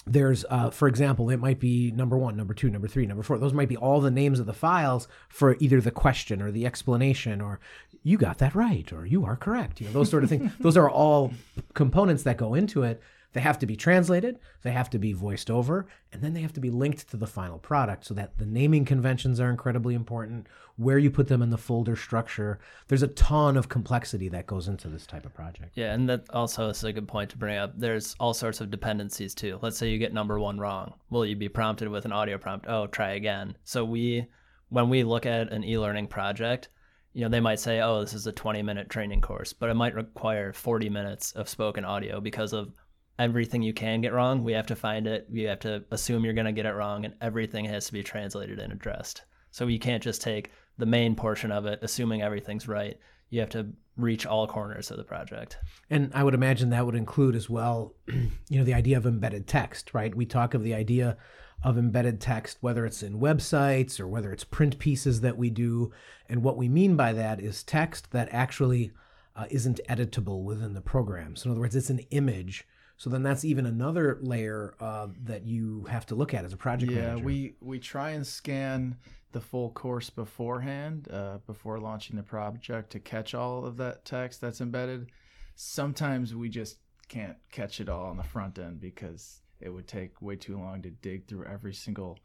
there's 0.07 0.45
uh, 0.49 0.69
for 0.69 0.87
example 0.87 1.31
it 1.31 1.37
might 1.37 1.59
be 1.59 1.91
number 1.91 2.15
one 2.15 2.37
number 2.37 2.53
two 2.53 2.69
number 2.69 2.87
three 2.87 3.07
number 3.07 3.23
four 3.23 3.39
those 3.39 3.53
might 3.53 3.67
be 3.67 3.75
all 3.75 3.99
the 3.99 4.11
names 4.11 4.39
of 4.39 4.45
the 4.45 4.53
files 4.53 5.07
for 5.29 5.57
either 5.59 5.81
the 5.81 5.89
question 5.89 6.43
or 6.43 6.51
the 6.51 6.63
explanation 6.63 7.41
or 7.41 7.59
you 8.03 8.15
got 8.15 8.37
that 8.37 8.53
right 8.53 8.93
or 8.93 9.07
you 9.07 9.25
are 9.25 9.35
correct 9.35 9.81
you 9.81 9.87
know 9.87 9.93
those 9.93 10.11
sort 10.11 10.23
of 10.23 10.29
things 10.29 10.51
those 10.59 10.77
are 10.77 10.91
all 10.91 11.33
components 11.73 12.21
that 12.21 12.37
go 12.37 12.53
into 12.53 12.83
it 12.83 13.01
they 13.35 13.41
have 13.41 13.59
to 13.59 13.65
be 13.65 13.75
translated, 13.75 14.39
they 14.63 14.71
have 14.71 14.89
to 14.89 14.97
be 14.97 15.11
voiced 15.11 15.51
over, 15.51 15.87
and 16.13 16.21
then 16.21 16.33
they 16.33 16.39
have 16.39 16.53
to 16.53 16.61
be 16.61 16.69
linked 16.69 17.09
to 17.09 17.17
the 17.17 17.27
final 17.27 17.59
product 17.59 18.05
so 18.05 18.13
that 18.13 18.37
the 18.37 18.45
naming 18.45 18.85
conventions 18.85 19.41
are 19.41 19.49
incredibly 19.49 19.93
important, 19.93 20.47
where 20.77 20.97
you 20.97 21.11
put 21.11 21.27
them 21.27 21.41
in 21.41 21.49
the 21.49 21.57
folder 21.57 21.97
structure. 21.97 22.59
There's 22.87 23.03
a 23.03 23.09
ton 23.09 23.57
of 23.57 23.67
complexity 23.67 24.29
that 24.29 24.47
goes 24.47 24.69
into 24.69 24.87
this 24.87 25.05
type 25.05 25.25
of 25.25 25.33
project. 25.33 25.73
Yeah, 25.75 25.93
and 25.93 26.07
that 26.07 26.23
also 26.29 26.69
is 26.69 26.81
a 26.85 26.93
good 26.93 27.09
point 27.09 27.29
to 27.31 27.37
bring 27.37 27.57
up. 27.57 27.73
There's 27.77 28.15
all 28.21 28.33
sorts 28.33 28.61
of 28.61 28.71
dependencies 28.71 29.35
too. 29.35 29.59
Let's 29.61 29.77
say 29.77 29.89
you 29.89 29.97
get 29.97 30.13
number 30.13 30.39
one 30.39 30.57
wrong. 30.57 30.93
Will 31.09 31.25
you 31.25 31.35
be 31.35 31.49
prompted 31.49 31.89
with 31.89 32.05
an 32.05 32.13
audio 32.13 32.37
prompt? 32.37 32.67
Oh, 32.69 32.87
try 32.87 33.11
again. 33.15 33.57
So 33.65 33.83
we, 33.83 34.27
when 34.69 34.87
we 34.87 35.03
look 35.03 35.25
at 35.25 35.51
an 35.51 35.65
e-learning 35.65 36.07
project, 36.07 36.69
you 37.11 37.21
know, 37.21 37.29
they 37.29 37.41
might 37.41 37.59
say, 37.59 37.81
oh, 37.81 37.99
this 37.99 38.13
is 38.13 38.27
a 38.27 38.31
20 38.31 38.61
minute 38.61 38.89
training 38.89 39.19
course, 39.19 39.51
but 39.51 39.69
it 39.69 39.73
might 39.73 39.93
require 39.93 40.53
40 40.53 40.89
minutes 40.89 41.33
of 41.33 41.49
spoken 41.49 41.83
audio 41.83 42.21
because 42.21 42.53
of 42.53 42.73
everything 43.17 43.61
you 43.61 43.73
can 43.73 44.01
get 44.01 44.13
wrong. 44.13 44.43
We 44.43 44.53
have 44.53 44.67
to 44.67 44.75
find 44.75 45.07
it. 45.07 45.27
We 45.31 45.43
have 45.43 45.59
to 45.61 45.83
assume 45.91 46.25
you're 46.25 46.33
going 46.33 46.45
to 46.45 46.51
get 46.51 46.65
it 46.65 46.73
wrong, 46.73 47.05
and 47.05 47.13
everything 47.21 47.65
has 47.65 47.85
to 47.87 47.93
be 47.93 48.03
translated 48.03 48.59
and 48.59 48.73
addressed. 48.73 49.23
So 49.51 49.67
you 49.67 49.79
can't 49.79 50.03
just 50.03 50.21
take 50.21 50.51
the 50.77 50.85
main 50.85 51.15
portion 51.15 51.51
of 51.51 51.65
it, 51.65 51.79
assuming 51.81 52.21
everything's 52.21 52.67
right. 52.67 52.99
You 53.29 53.39
have 53.39 53.49
to 53.51 53.67
reach 53.97 54.25
all 54.25 54.47
corners 54.47 54.91
of 54.91 54.97
the 54.97 55.03
project. 55.03 55.57
And 55.89 56.11
I 56.13 56.23
would 56.23 56.33
imagine 56.33 56.69
that 56.69 56.85
would 56.85 56.95
include 56.95 57.35
as 57.35 57.49
well, 57.49 57.93
you 58.07 58.59
know, 58.59 58.65
the 58.65 58.73
idea 58.73 58.97
of 58.97 59.05
embedded 59.05 59.47
text, 59.47 59.93
right? 59.93 60.13
We 60.13 60.25
talk 60.25 60.53
of 60.53 60.63
the 60.63 60.73
idea 60.73 61.17
of 61.63 61.77
embedded 61.77 62.19
text, 62.19 62.57
whether 62.59 62.85
it's 62.85 63.01
in 63.01 63.19
websites 63.19 63.99
or 63.99 64.07
whether 64.07 64.31
it's 64.31 64.43
print 64.43 64.77
pieces 64.77 65.21
that 65.21 65.37
we 65.37 65.49
do. 65.49 65.91
And 66.27 66.43
what 66.43 66.57
we 66.57 66.67
mean 66.67 66.95
by 66.95 67.13
that 67.13 67.39
is 67.39 67.63
text 67.63 68.11
that 68.11 68.27
actually 68.31 68.91
uh, 69.35 69.45
isn't 69.49 69.79
editable 69.89 70.43
within 70.43 70.73
the 70.73 70.81
program. 70.81 71.35
So, 71.35 71.47
in 71.47 71.51
other 71.51 71.61
words, 71.61 71.75
it's 71.75 71.89
an 71.89 71.99
image 72.11 72.67
so 72.97 73.09
then 73.09 73.23
that's 73.23 73.43
even 73.43 73.65
another 73.65 74.17
layer 74.21 74.75
uh, 74.79 75.07
that 75.23 75.45
you 75.45 75.85
have 75.89 76.05
to 76.07 76.15
look 76.15 76.33
at 76.33 76.45
as 76.45 76.53
a 76.53 76.57
project 76.57 76.91
yeah, 76.91 76.99
manager. 76.99 77.17
Yeah, 77.17 77.25
we 77.25 77.55
we 77.61 77.79
try 77.79 78.11
and 78.11 78.25
scan 78.25 78.97
the 79.33 79.41
full 79.41 79.69
course 79.71 80.09
beforehand, 80.09 81.09
uh, 81.11 81.39
before 81.45 81.77
launching 81.77 82.15
the 82.15 82.23
project 82.23 82.91
to 82.91 82.99
catch 82.99 83.33
all 83.33 83.65
of 83.65 83.75
that 83.77 84.05
text 84.05 84.39
that's 84.39 84.61
embedded. 84.61 85.11
Sometimes 85.55 86.33
we 86.33 86.47
just 86.47 86.77
can't 87.09 87.35
catch 87.51 87.81
it 87.81 87.89
all 87.89 88.05
on 88.05 88.17
the 88.17 88.23
front 88.23 88.57
end 88.57 88.79
because 88.79 89.41
it 89.59 89.69
would 89.69 89.87
take 89.87 90.21
way 90.21 90.37
too 90.37 90.57
long 90.57 90.81
to 90.81 90.89
dig 90.89 91.27
through 91.27 91.45
every 91.45 91.73
single 91.73 92.17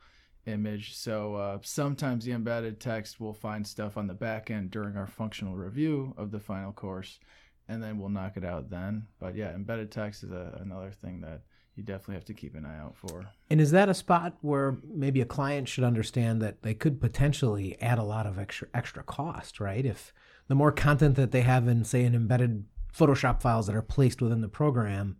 image. 0.46 0.96
So 0.96 1.34
uh, 1.34 1.58
sometimes 1.62 2.24
the 2.24 2.32
embedded 2.32 2.80
text 2.80 3.20
will 3.20 3.34
find 3.34 3.66
stuff 3.66 3.96
on 3.96 4.06
the 4.06 4.14
back 4.14 4.50
end 4.50 4.70
during 4.70 4.96
our 4.96 5.06
functional 5.08 5.56
review 5.56 6.14
of 6.16 6.30
the 6.30 6.40
final 6.40 6.72
course 6.72 7.18
and 7.70 7.80
then 7.80 7.98
we'll 7.98 8.08
knock 8.08 8.36
it 8.36 8.44
out 8.44 8.68
then. 8.68 9.06
But 9.20 9.36
yeah, 9.36 9.54
embedded 9.54 9.92
text 9.92 10.24
is 10.24 10.32
a, 10.32 10.58
another 10.60 10.90
thing 10.90 11.20
that 11.20 11.42
you 11.76 11.84
definitely 11.84 12.16
have 12.16 12.24
to 12.24 12.34
keep 12.34 12.56
an 12.56 12.66
eye 12.66 12.78
out 12.78 12.96
for. 12.96 13.30
And 13.48 13.60
is 13.60 13.70
that 13.70 13.88
a 13.88 13.94
spot 13.94 14.36
where 14.40 14.78
maybe 14.84 15.20
a 15.20 15.24
client 15.24 15.68
should 15.68 15.84
understand 15.84 16.42
that 16.42 16.62
they 16.62 16.74
could 16.74 17.00
potentially 17.00 17.80
add 17.80 17.98
a 17.98 18.02
lot 18.02 18.26
of 18.26 18.38
extra 18.38 18.66
extra 18.74 19.04
cost, 19.04 19.60
right? 19.60 19.86
If 19.86 20.12
the 20.48 20.56
more 20.56 20.72
content 20.72 21.14
that 21.14 21.30
they 21.30 21.42
have 21.42 21.68
in, 21.68 21.84
say, 21.84 22.04
an 22.04 22.14
embedded 22.14 22.64
Photoshop 22.92 23.40
files 23.40 23.68
that 23.68 23.76
are 23.76 23.82
placed 23.82 24.20
within 24.20 24.40
the 24.40 24.48
program, 24.48 25.16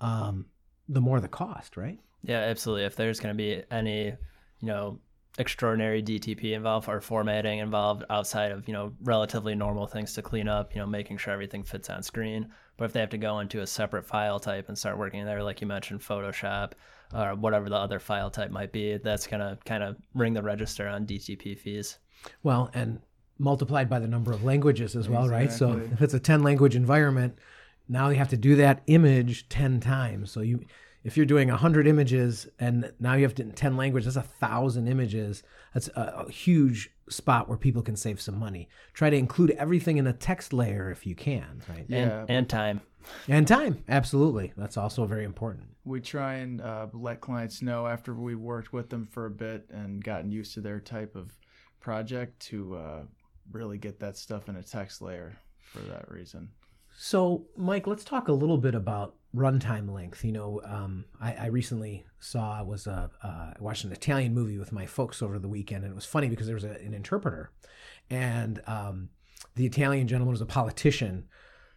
um, 0.00 0.46
the 0.88 1.02
more 1.02 1.20
the 1.20 1.28
cost, 1.28 1.76
right? 1.76 2.00
Yeah, 2.22 2.38
absolutely. 2.38 2.84
If 2.84 2.96
there's 2.96 3.20
going 3.20 3.34
to 3.34 3.36
be 3.36 3.62
any, 3.70 4.06
you 4.06 4.66
know, 4.66 4.98
extraordinary 5.38 6.02
DTP 6.02 6.52
involved 6.52 6.88
or 6.88 7.00
formatting 7.00 7.60
involved 7.60 8.04
outside 8.10 8.52
of 8.52 8.68
you 8.68 8.74
know 8.74 8.92
relatively 9.02 9.54
normal 9.54 9.86
things 9.86 10.12
to 10.14 10.22
clean 10.22 10.48
up, 10.48 10.74
you 10.74 10.80
know, 10.80 10.86
making 10.86 11.16
sure 11.16 11.32
everything 11.32 11.62
fits 11.62 11.88
on 11.90 12.02
screen. 12.02 12.48
But 12.76 12.86
if 12.86 12.92
they 12.92 13.00
have 13.00 13.10
to 13.10 13.18
go 13.18 13.38
into 13.40 13.60
a 13.60 13.66
separate 13.66 14.06
file 14.06 14.40
type 14.40 14.68
and 14.68 14.76
start 14.76 14.98
working 14.98 15.24
there, 15.24 15.42
like 15.42 15.60
you 15.60 15.66
mentioned, 15.66 16.00
Photoshop 16.00 16.72
or 17.14 17.34
whatever 17.34 17.68
the 17.68 17.76
other 17.76 17.98
file 17.98 18.30
type 18.30 18.50
might 18.50 18.72
be, 18.72 18.96
that's 18.96 19.26
gonna 19.26 19.58
kind 19.64 19.82
of 19.82 19.96
ring 20.14 20.34
the 20.34 20.42
register 20.42 20.88
on 20.88 21.06
DTP 21.06 21.58
fees. 21.58 21.98
Well, 22.42 22.70
and 22.74 23.00
multiplied 23.38 23.88
by 23.88 23.98
the 23.98 24.08
number 24.08 24.32
of 24.32 24.44
languages 24.44 24.94
as 24.96 25.08
well, 25.08 25.28
right? 25.28 25.50
So 25.50 25.80
if 25.92 26.00
it's 26.00 26.14
a 26.14 26.20
10 26.20 26.42
language 26.42 26.76
environment, 26.76 27.38
now 27.88 28.08
you 28.08 28.16
have 28.16 28.28
to 28.28 28.36
do 28.36 28.56
that 28.56 28.82
image 28.86 29.48
10 29.48 29.80
times. 29.80 30.30
So 30.30 30.40
you 30.40 30.64
if 31.04 31.16
you're 31.16 31.26
doing 31.26 31.48
100 31.48 31.86
images 31.86 32.48
and 32.58 32.92
now 33.00 33.14
you 33.14 33.24
have 33.24 33.34
to, 33.36 33.44
10 33.44 33.76
languages, 33.76 34.14
that's 34.14 34.26
a 34.26 34.30
thousand 34.30 34.88
images. 34.88 35.42
That's 35.74 35.88
a, 35.88 36.24
a, 36.26 36.30
huge 36.30 36.90
spot 37.08 37.48
where 37.48 37.58
people 37.58 37.82
can 37.82 37.96
save 37.96 38.20
some 38.20 38.38
money. 38.38 38.68
Try 38.94 39.10
to 39.10 39.16
include 39.16 39.50
everything 39.52 39.96
in 39.96 40.06
a 40.06 40.12
text 40.12 40.52
layer 40.52 40.90
if 40.90 41.06
you 41.06 41.14
can, 41.14 41.62
right? 41.68 41.84
Yeah. 41.88 42.20
And, 42.20 42.30
and 42.30 42.48
time. 42.48 42.80
And 43.26 43.48
time, 43.48 43.82
absolutely. 43.88 44.52
That's 44.56 44.76
also 44.76 45.04
very 45.06 45.24
important. 45.24 45.68
We 45.84 46.00
try 46.00 46.34
and 46.34 46.60
uh, 46.60 46.86
let 46.92 47.20
clients 47.20 47.60
know 47.60 47.86
after 47.86 48.14
we 48.14 48.36
worked 48.36 48.72
with 48.72 48.88
them 48.88 49.08
for 49.10 49.26
a 49.26 49.30
bit 49.30 49.66
and 49.70 50.02
gotten 50.02 50.30
used 50.30 50.54
to 50.54 50.60
their 50.60 50.78
type 50.78 51.16
of 51.16 51.32
project 51.80 52.38
to 52.46 52.76
uh, 52.76 53.02
really 53.50 53.78
get 53.78 53.98
that 54.00 54.16
stuff 54.16 54.48
in 54.48 54.56
a 54.56 54.62
text 54.62 55.02
layer 55.02 55.36
for 55.64 55.80
that 55.80 56.08
reason. 56.10 56.50
So, 56.96 57.46
Mike, 57.56 57.86
let's 57.86 58.04
talk 58.04 58.28
a 58.28 58.32
little 58.32 58.58
bit 58.58 58.74
about 58.74 59.16
runtime 59.34 59.90
length. 59.90 60.24
You 60.24 60.32
know, 60.32 60.60
um, 60.64 61.04
I, 61.20 61.34
I, 61.34 61.46
recently 61.46 62.04
saw 62.20 62.58
I 62.58 62.62
was 62.62 62.86
a, 62.86 63.10
uh, 63.22 63.52
watched 63.60 63.84
an 63.84 63.92
Italian 63.92 64.34
movie 64.34 64.58
with 64.58 64.72
my 64.72 64.86
folks 64.86 65.22
over 65.22 65.38
the 65.38 65.48
weekend, 65.48 65.84
and 65.84 65.92
it 65.92 65.94
was 65.94 66.04
funny 66.04 66.28
because 66.28 66.46
there 66.46 66.56
was 66.56 66.64
a, 66.64 66.72
an 66.80 66.94
interpreter, 66.94 67.50
and 68.10 68.60
um, 68.66 69.08
the 69.54 69.66
Italian 69.66 70.08
gentleman 70.08 70.32
was 70.32 70.40
a 70.40 70.46
politician. 70.46 71.24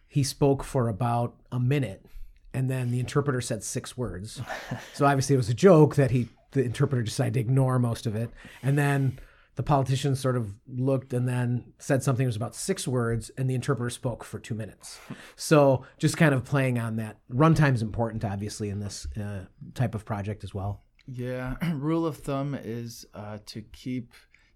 He 0.06 0.22
spoke 0.22 0.62
for 0.62 0.88
about 0.88 1.36
a 1.50 1.58
minute, 1.58 2.04
and 2.52 2.70
then 2.70 2.90
the 2.90 3.00
interpreter 3.00 3.40
said 3.40 3.64
six 3.64 3.96
words. 3.96 4.40
so 4.94 5.06
obviously, 5.06 5.34
it 5.34 5.38
was 5.38 5.48
a 5.48 5.54
joke 5.54 5.96
that 5.96 6.10
he 6.10 6.28
the 6.52 6.62
interpreter 6.62 7.02
decided 7.02 7.34
to 7.34 7.40
ignore 7.40 7.78
most 7.78 8.06
of 8.06 8.14
it, 8.14 8.30
and 8.62 8.78
then 8.78 9.18
the 9.56 9.62
politician 9.62 10.14
sort 10.14 10.36
of 10.36 10.54
looked 10.68 11.12
and 11.14 11.26
then 11.26 11.72
said 11.78 12.02
something 12.02 12.24
that 12.24 12.28
was 12.28 12.36
about 12.36 12.54
six 12.54 12.86
words, 12.86 13.30
and 13.36 13.48
the 13.48 13.54
interpreter 13.54 13.90
spoke 13.90 14.22
for 14.22 14.38
two 14.38 14.54
minutes. 14.54 15.00
So 15.34 15.84
just 15.98 16.16
kind 16.16 16.34
of 16.34 16.44
playing 16.44 16.78
on 16.78 16.96
that. 16.96 17.18
Runtime 17.32 17.74
is 17.74 17.82
important, 17.82 18.24
obviously, 18.24 18.68
in 18.68 18.80
this 18.80 19.06
uh, 19.16 19.46
type 19.74 19.94
of 19.94 20.04
project 20.04 20.44
as 20.44 20.54
well. 20.54 20.82
Yeah, 21.06 21.56
rule 21.74 22.06
of 22.06 22.18
thumb 22.18 22.54
is 22.54 23.06
uh, 23.14 23.38
to 23.46 23.62
keep 23.72 24.12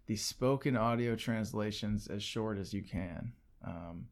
the 0.07 0.17
spoken 0.17 0.77
audio 0.77 1.17
translations 1.17 2.07
as 2.07 2.23
short 2.23 2.59
as 2.59 2.75
you 2.75 2.83
can. 2.83 3.33
Um, 3.67 4.07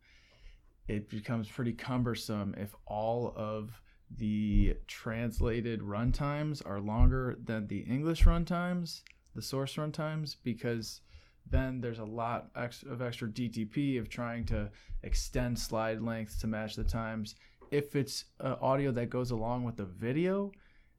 it 0.87 1.11
becomes 1.11 1.49
pretty 1.49 1.75
cumbersome 1.75 2.55
if 2.57 2.75
all 2.87 3.35
of 3.37 3.83
the 4.17 4.75
translated 4.87 5.81
runtimes 5.81 6.67
are 6.67 6.81
longer 6.81 7.37
than 7.45 7.67
the 7.67 7.81
English 7.81 8.25
runtimes 8.25 9.03
the 9.39 9.43
source 9.43 9.79
run 9.79 9.93
times 9.93 10.37
because 10.43 11.01
then 11.49 11.81
there's 11.81 12.01
a 12.01 12.05
lot 12.05 12.51
of 12.57 13.01
extra 13.01 13.29
DTP 13.29 14.01
of 14.01 14.09
trying 14.09 14.45
to 14.47 14.69
extend 15.05 15.57
slide 15.57 16.03
length 16.03 16.41
to 16.41 16.49
match 16.49 16.75
the 16.75 16.83
times. 16.83 17.37
If 17.71 17.95
it's 17.95 18.25
uh, 18.41 18.57
audio 18.61 18.91
that 18.91 19.11
goes 19.11 19.31
along 19.31 19.63
with 19.63 19.77
the 19.77 19.85
video, 19.85 20.51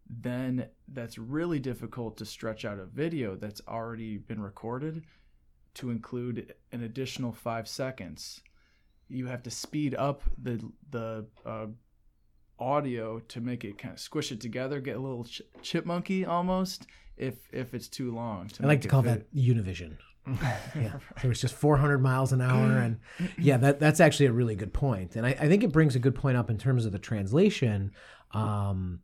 then 0.10 0.70
that's 0.88 1.18
really 1.18 1.60
difficult 1.60 2.16
to 2.18 2.26
stretch 2.26 2.64
out 2.64 2.80
a 2.80 2.86
video 2.86 3.36
that's 3.36 3.62
already 3.68 4.18
been 4.18 4.42
recorded 4.42 5.04
to 5.74 5.90
include 5.90 6.54
an 6.72 6.84
additional 6.84 7.34
five 7.34 7.68
seconds. 7.68 8.42
You 9.10 9.28
have 9.28 9.44
to 9.44 9.52
speed 9.52 9.96
up 9.96 10.24
the 10.42 10.64
the 10.90 11.26
uh, 11.46 11.68
audio 12.58 13.20
to 13.20 13.42
make 13.42 13.66
it 13.66 13.78
kind 13.78 13.94
of 13.94 14.00
squish 14.00 14.32
it 14.32 14.40
together, 14.40 14.80
get 14.80 14.96
a 14.96 15.00
little 15.00 15.26
ch- 15.26 15.42
chipmunky 15.62 16.26
almost, 16.26 16.88
if 17.20 17.36
if 17.54 17.74
it's 17.74 17.88
too 17.88 18.14
long. 18.14 18.48
To 18.50 18.64
I 18.64 18.68
like 18.68 18.82
to 18.82 18.88
call 18.88 19.04
fit. 19.04 19.32
that 19.32 19.36
Univision. 19.36 19.98
yeah, 20.76 20.94
so 21.22 21.30
it's 21.32 21.42
just 21.42 21.56
400 21.56 21.98
miles 22.00 22.34
an 22.34 22.42
hour, 22.42 22.78
and 22.78 23.00
yeah, 23.40 23.58
that 23.58 23.80
that's 23.80 24.00
actually 24.00 24.28
a 24.28 24.32
really 24.32 24.56
good 24.56 24.74
point. 24.74 25.16
and 25.16 25.26
I, 25.26 25.30
I 25.32 25.48
think 25.48 25.64
it 25.64 25.72
brings 25.72 25.96
a 25.96 26.00
good 26.00 26.14
point 26.14 26.38
up 26.38 26.50
in 26.52 26.58
terms 26.58 26.86
of 26.86 26.92
the 26.92 27.00
translation. 27.00 27.92
Um, 28.32 29.00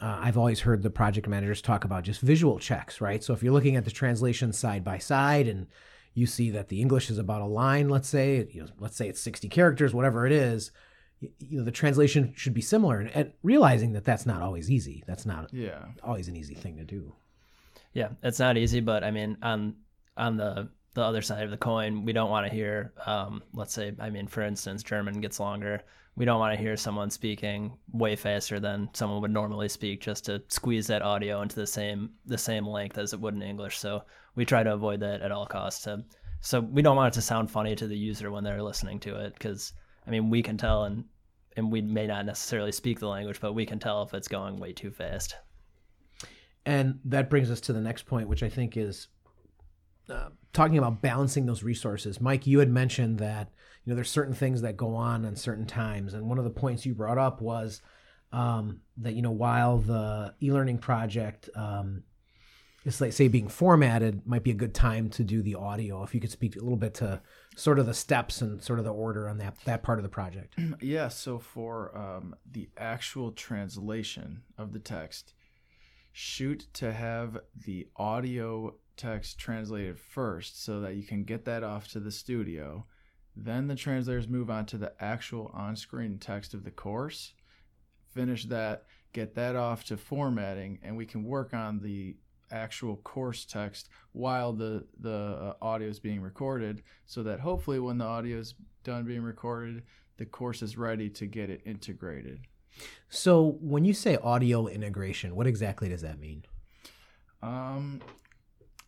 uh, 0.00 0.18
I've 0.20 0.36
always 0.38 0.60
heard 0.60 0.82
the 0.82 0.90
project 0.90 1.28
managers 1.28 1.60
talk 1.62 1.84
about 1.84 2.02
just 2.04 2.20
visual 2.20 2.58
checks, 2.58 3.00
right? 3.00 3.22
So 3.22 3.32
if 3.34 3.42
you're 3.42 3.52
looking 3.52 3.76
at 3.76 3.84
the 3.84 3.90
translation 3.90 4.52
side 4.52 4.82
by 4.84 4.98
side, 4.98 5.46
and 5.46 5.66
you 6.14 6.26
see 6.26 6.50
that 6.50 6.68
the 6.68 6.80
English 6.80 7.10
is 7.10 7.18
about 7.18 7.42
a 7.42 7.46
line, 7.46 7.88
let's 7.88 8.08
say, 8.08 8.48
you 8.50 8.62
know, 8.62 8.68
let's 8.80 8.96
say 8.96 9.08
it's 9.08 9.20
60 9.20 9.48
characters, 9.48 9.94
whatever 9.94 10.26
it 10.26 10.32
is, 10.32 10.72
you 11.20 11.58
know 11.58 11.64
the 11.64 11.70
translation 11.72 12.32
should 12.36 12.54
be 12.54 12.60
similar, 12.62 12.98
and, 13.00 13.10
and 13.10 13.32
realizing 13.44 13.92
that 13.92 14.04
that's 14.04 14.26
not 14.26 14.40
always 14.42 14.70
easy. 14.70 15.04
That's 15.06 15.26
not 15.26 15.52
Yeah. 15.52 15.84
always 16.02 16.26
an 16.28 16.36
easy 16.36 16.54
thing 16.54 16.76
to 16.78 16.84
do. 16.84 17.14
Yeah, 17.92 18.10
it's 18.22 18.38
not 18.38 18.56
easy, 18.56 18.80
but 18.80 19.02
I 19.04 19.10
mean, 19.10 19.36
on 19.42 19.76
on 20.16 20.36
the 20.36 20.68
the 20.94 21.02
other 21.02 21.22
side 21.22 21.44
of 21.44 21.50
the 21.50 21.56
coin, 21.56 22.04
we 22.04 22.12
don't 22.12 22.30
want 22.30 22.46
to 22.46 22.52
hear, 22.52 22.92
um, 23.06 23.42
let's 23.52 23.72
say, 23.72 23.94
I 24.00 24.10
mean, 24.10 24.26
for 24.26 24.42
instance, 24.42 24.82
German 24.82 25.20
gets 25.20 25.38
longer. 25.38 25.82
We 26.16 26.24
don't 26.24 26.40
want 26.40 26.56
to 26.56 26.60
hear 26.60 26.76
someone 26.76 27.10
speaking 27.10 27.78
way 27.92 28.16
faster 28.16 28.58
than 28.58 28.88
someone 28.92 29.20
would 29.20 29.30
normally 29.30 29.68
speak, 29.68 30.00
just 30.00 30.24
to 30.24 30.42
squeeze 30.48 30.88
that 30.88 31.02
audio 31.02 31.42
into 31.42 31.56
the 31.56 31.66
same 31.66 32.10
the 32.26 32.38
same 32.38 32.66
length 32.66 32.98
as 32.98 33.12
it 33.12 33.20
would 33.20 33.34
in 33.34 33.42
English. 33.42 33.78
So 33.78 34.02
we 34.34 34.44
try 34.44 34.62
to 34.62 34.74
avoid 34.74 35.00
that 35.00 35.22
at 35.22 35.30
all 35.30 35.46
costs. 35.46 35.84
To, 35.84 36.04
so 36.40 36.60
we 36.60 36.82
don't 36.82 36.96
want 36.96 37.14
it 37.14 37.18
to 37.18 37.22
sound 37.22 37.50
funny 37.50 37.76
to 37.76 37.86
the 37.86 37.96
user 37.96 38.30
when 38.30 38.44
they're 38.44 38.62
listening 38.62 39.00
to 39.00 39.16
it, 39.24 39.34
because 39.34 39.72
I 40.06 40.10
mean, 40.10 40.30
we 40.30 40.42
can 40.42 40.56
tell, 40.56 40.84
and 40.84 41.04
and 41.56 41.70
we 41.70 41.80
may 41.80 42.06
not 42.06 42.26
necessarily 42.26 42.72
speak 42.72 42.98
the 42.98 43.08
language, 43.08 43.40
but 43.40 43.52
we 43.52 43.66
can 43.66 43.78
tell 43.78 44.02
if 44.02 44.14
it's 44.14 44.28
going 44.28 44.58
way 44.58 44.72
too 44.72 44.90
fast. 44.90 45.36
And 46.68 47.00
that 47.06 47.30
brings 47.30 47.50
us 47.50 47.62
to 47.62 47.72
the 47.72 47.80
next 47.80 48.04
point, 48.04 48.28
which 48.28 48.42
I 48.42 48.50
think 48.50 48.76
is 48.76 49.08
uh, 50.10 50.28
talking 50.52 50.76
about 50.76 51.00
balancing 51.00 51.46
those 51.46 51.62
resources. 51.62 52.20
Mike, 52.20 52.46
you 52.46 52.58
had 52.58 52.68
mentioned 52.68 53.20
that 53.20 53.48
you 53.84 53.90
know 53.90 53.94
there's 53.94 54.10
certain 54.10 54.34
things 54.34 54.60
that 54.60 54.76
go 54.76 54.94
on 54.94 55.24
on 55.24 55.34
certain 55.34 55.64
times, 55.64 56.12
and 56.12 56.28
one 56.28 56.36
of 56.36 56.44
the 56.44 56.50
points 56.50 56.84
you 56.84 56.94
brought 56.94 57.16
up 57.16 57.40
was 57.40 57.80
um, 58.32 58.82
that 58.98 59.14
you 59.14 59.22
know 59.22 59.30
while 59.30 59.78
the 59.78 60.34
e-learning 60.42 60.76
project 60.76 61.48
um, 61.56 62.02
is 62.84 63.00
like 63.00 63.14
say 63.14 63.28
being 63.28 63.48
formatted, 63.48 64.26
might 64.26 64.42
be 64.42 64.50
a 64.50 64.54
good 64.54 64.74
time 64.74 65.08
to 65.08 65.24
do 65.24 65.40
the 65.40 65.54
audio. 65.54 66.02
If 66.02 66.14
you 66.14 66.20
could 66.20 66.30
speak 66.30 66.54
a 66.54 66.60
little 66.60 66.76
bit 66.76 66.92
to 66.96 67.22
sort 67.56 67.78
of 67.78 67.86
the 67.86 67.94
steps 67.94 68.42
and 68.42 68.62
sort 68.62 68.78
of 68.78 68.84
the 68.84 68.92
order 68.92 69.26
on 69.26 69.38
that 69.38 69.56
that 69.64 69.82
part 69.82 69.98
of 69.98 70.02
the 70.02 70.10
project. 70.10 70.54
Yeah, 70.82 71.08
so 71.08 71.38
for 71.38 71.96
um, 71.96 72.36
the 72.44 72.68
actual 72.76 73.32
translation 73.32 74.42
of 74.58 74.74
the 74.74 74.78
text, 74.78 75.32
shoot 76.20 76.66
to 76.72 76.92
have 76.92 77.38
the 77.64 77.86
audio 77.94 78.74
text 78.96 79.38
translated 79.38 79.96
first 79.96 80.64
so 80.64 80.80
that 80.80 80.96
you 80.96 81.04
can 81.04 81.22
get 81.22 81.44
that 81.44 81.62
off 81.62 81.86
to 81.86 82.00
the 82.00 82.10
studio. 82.10 82.84
Then 83.36 83.68
the 83.68 83.76
translators 83.76 84.26
move 84.26 84.50
on 84.50 84.66
to 84.66 84.78
the 84.78 84.92
actual 84.98 85.48
on 85.54 85.76
screen 85.76 86.18
text 86.18 86.54
of 86.54 86.64
the 86.64 86.72
course, 86.72 87.34
finish 88.12 88.46
that, 88.46 88.86
get 89.12 89.36
that 89.36 89.54
off 89.54 89.84
to 89.84 89.96
formatting, 89.96 90.80
and 90.82 90.96
we 90.96 91.06
can 91.06 91.22
work 91.22 91.54
on 91.54 91.78
the 91.78 92.16
actual 92.50 92.96
course 92.96 93.44
text 93.44 93.88
while 94.10 94.52
the 94.52 94.88
the 94.98 95.14
uh, 95.14 95.52
audio 95.62 95.86
is 95.86 96.00
being 96.00 96.20
recorded 96.20 96.82
so 97.06 97.22
that 97.22 97.38
hopefully 97.38 97.78
when 97.78 97.98
the 97.98 98.04
audio 98.04 98.38
is 98.38 98.54
done 98.82 99.04
being 99.04 99.22
recorded 99.22 99.82
the 100.16 100.24
course 100.24 100.62
is 100.62 100.78
ready 100.78 101.10
to 101.10 101.26
get 101.26 101.50
it 101.50 101.60
integrated 101.66 102.40
So 103.08 103.58
when 103.60 103.84
you 103.84 103.94
say 103.94 104.16
audio 104.16 104.66
integration, 104.66 105.34
what 105.34 105.46
exactly 105.46 105.88
does 105.88 106.02
that 106.02 106.18
mean? 106.18 106.44
um 107.42 108.00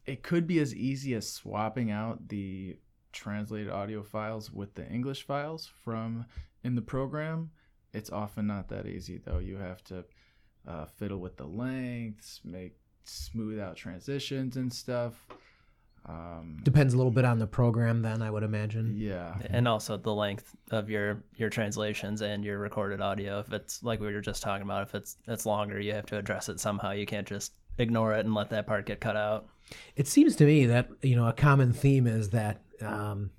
it 0.07 0.23
could 0.25 0.47
be 0.47 0.59
as 0.59 0.75
easy 0.75 1.15
as 1.15 1.31
swapping 1.31 1.91
out 1.91 2.29
the 2.29 2.77
translated 3.13 3.71
audio 3.71 4.03
files 4.03 4.51
with 4.51 4.75
the 4.75 4.85
english 4.89 5.25
files 5.25 5.71
from 5.85 6.25
in 6.65 6.75
the 6.75 6.83
program. 6.83 7.51
It's 7.93 8.11
often 8.11 8.47
not 8.47 8.69
that 8.69 8.87
easy 8.87 9.19
though. 9.19 9.39
You 9.39 9.57
have 9.57 9.83
to 9.85 10.05
uh, 10.67 10.87
fiddle 10.87 11.19
with 11.19 11.37
the 11.37 11.47
lengths 11.47 12.41
make 12.45 12.77
smooth 13.05 13.59
out 13.59 13.77
transitions 13.77 14.57
and 14.57 14.73
stuff 14.73 15.27
um, 16.07 16.59
Depends 16.63 16.95
a 16.95 16.97
little 16.97 17.13
bit 17.13 17.25
on 17.25 17.39
the 17.39 17.47
program, 17.47 18.03
then 18.03 18.23
I 18.23 18.31
would 18.31 18.43
imagine. 18.43 18.95
yeah 18.97 19.35
and 19.51 19.69
also 19.69 19.97
the 19.97 20.15
length 20.15 20.55
of 20.71 20.89
your 20.91 21.23
your 21.37 21.51
translations 21.51 22.21
and 22.23 22.45
your 22.45 22.59
recorded 22.59 23.01
audio 23.01 23.39
if 23.41 23.53
it's 23.53 23.83
like 23.83 24.01
we 24.01 24.13
were 24.13 24.21
just 24.21 24.43
talking 24.43 24.63
about 24.65 24.83
if 24.89 24.95
it's 24.95 25.17
it's 25.29 25.47
longer 25.47 25.79
you 25.81 25.93
have 25.95 26.07
to 26.07 26.17
address 26.19 26.49
it 26.49 26.59
somehow 26.61 26.91
you 26.91 27.07
can't 27.07 27.27
just 27.29 27.53
ignore 27.79 28.15
it 28.15 28.25
and 28.25 28.35
let 28.35 28.51
that 28.51 28.67
part 28.67 28.87
get 28.87 29.01
cut 29.01 29.17
out 29.17 29.47
It 29.97 30.07
seems 30.09 30.37
to 30.37 30.45
me 30.45 30.67
that 30.67 30.89
you 31.03 31.17
know 31.17 31.27
a 31.29 31.33
common 31.33 31.73
theme 31.73 32.07
is 32.07 32.31
that 32.31 32.63
um, 32.81 33.31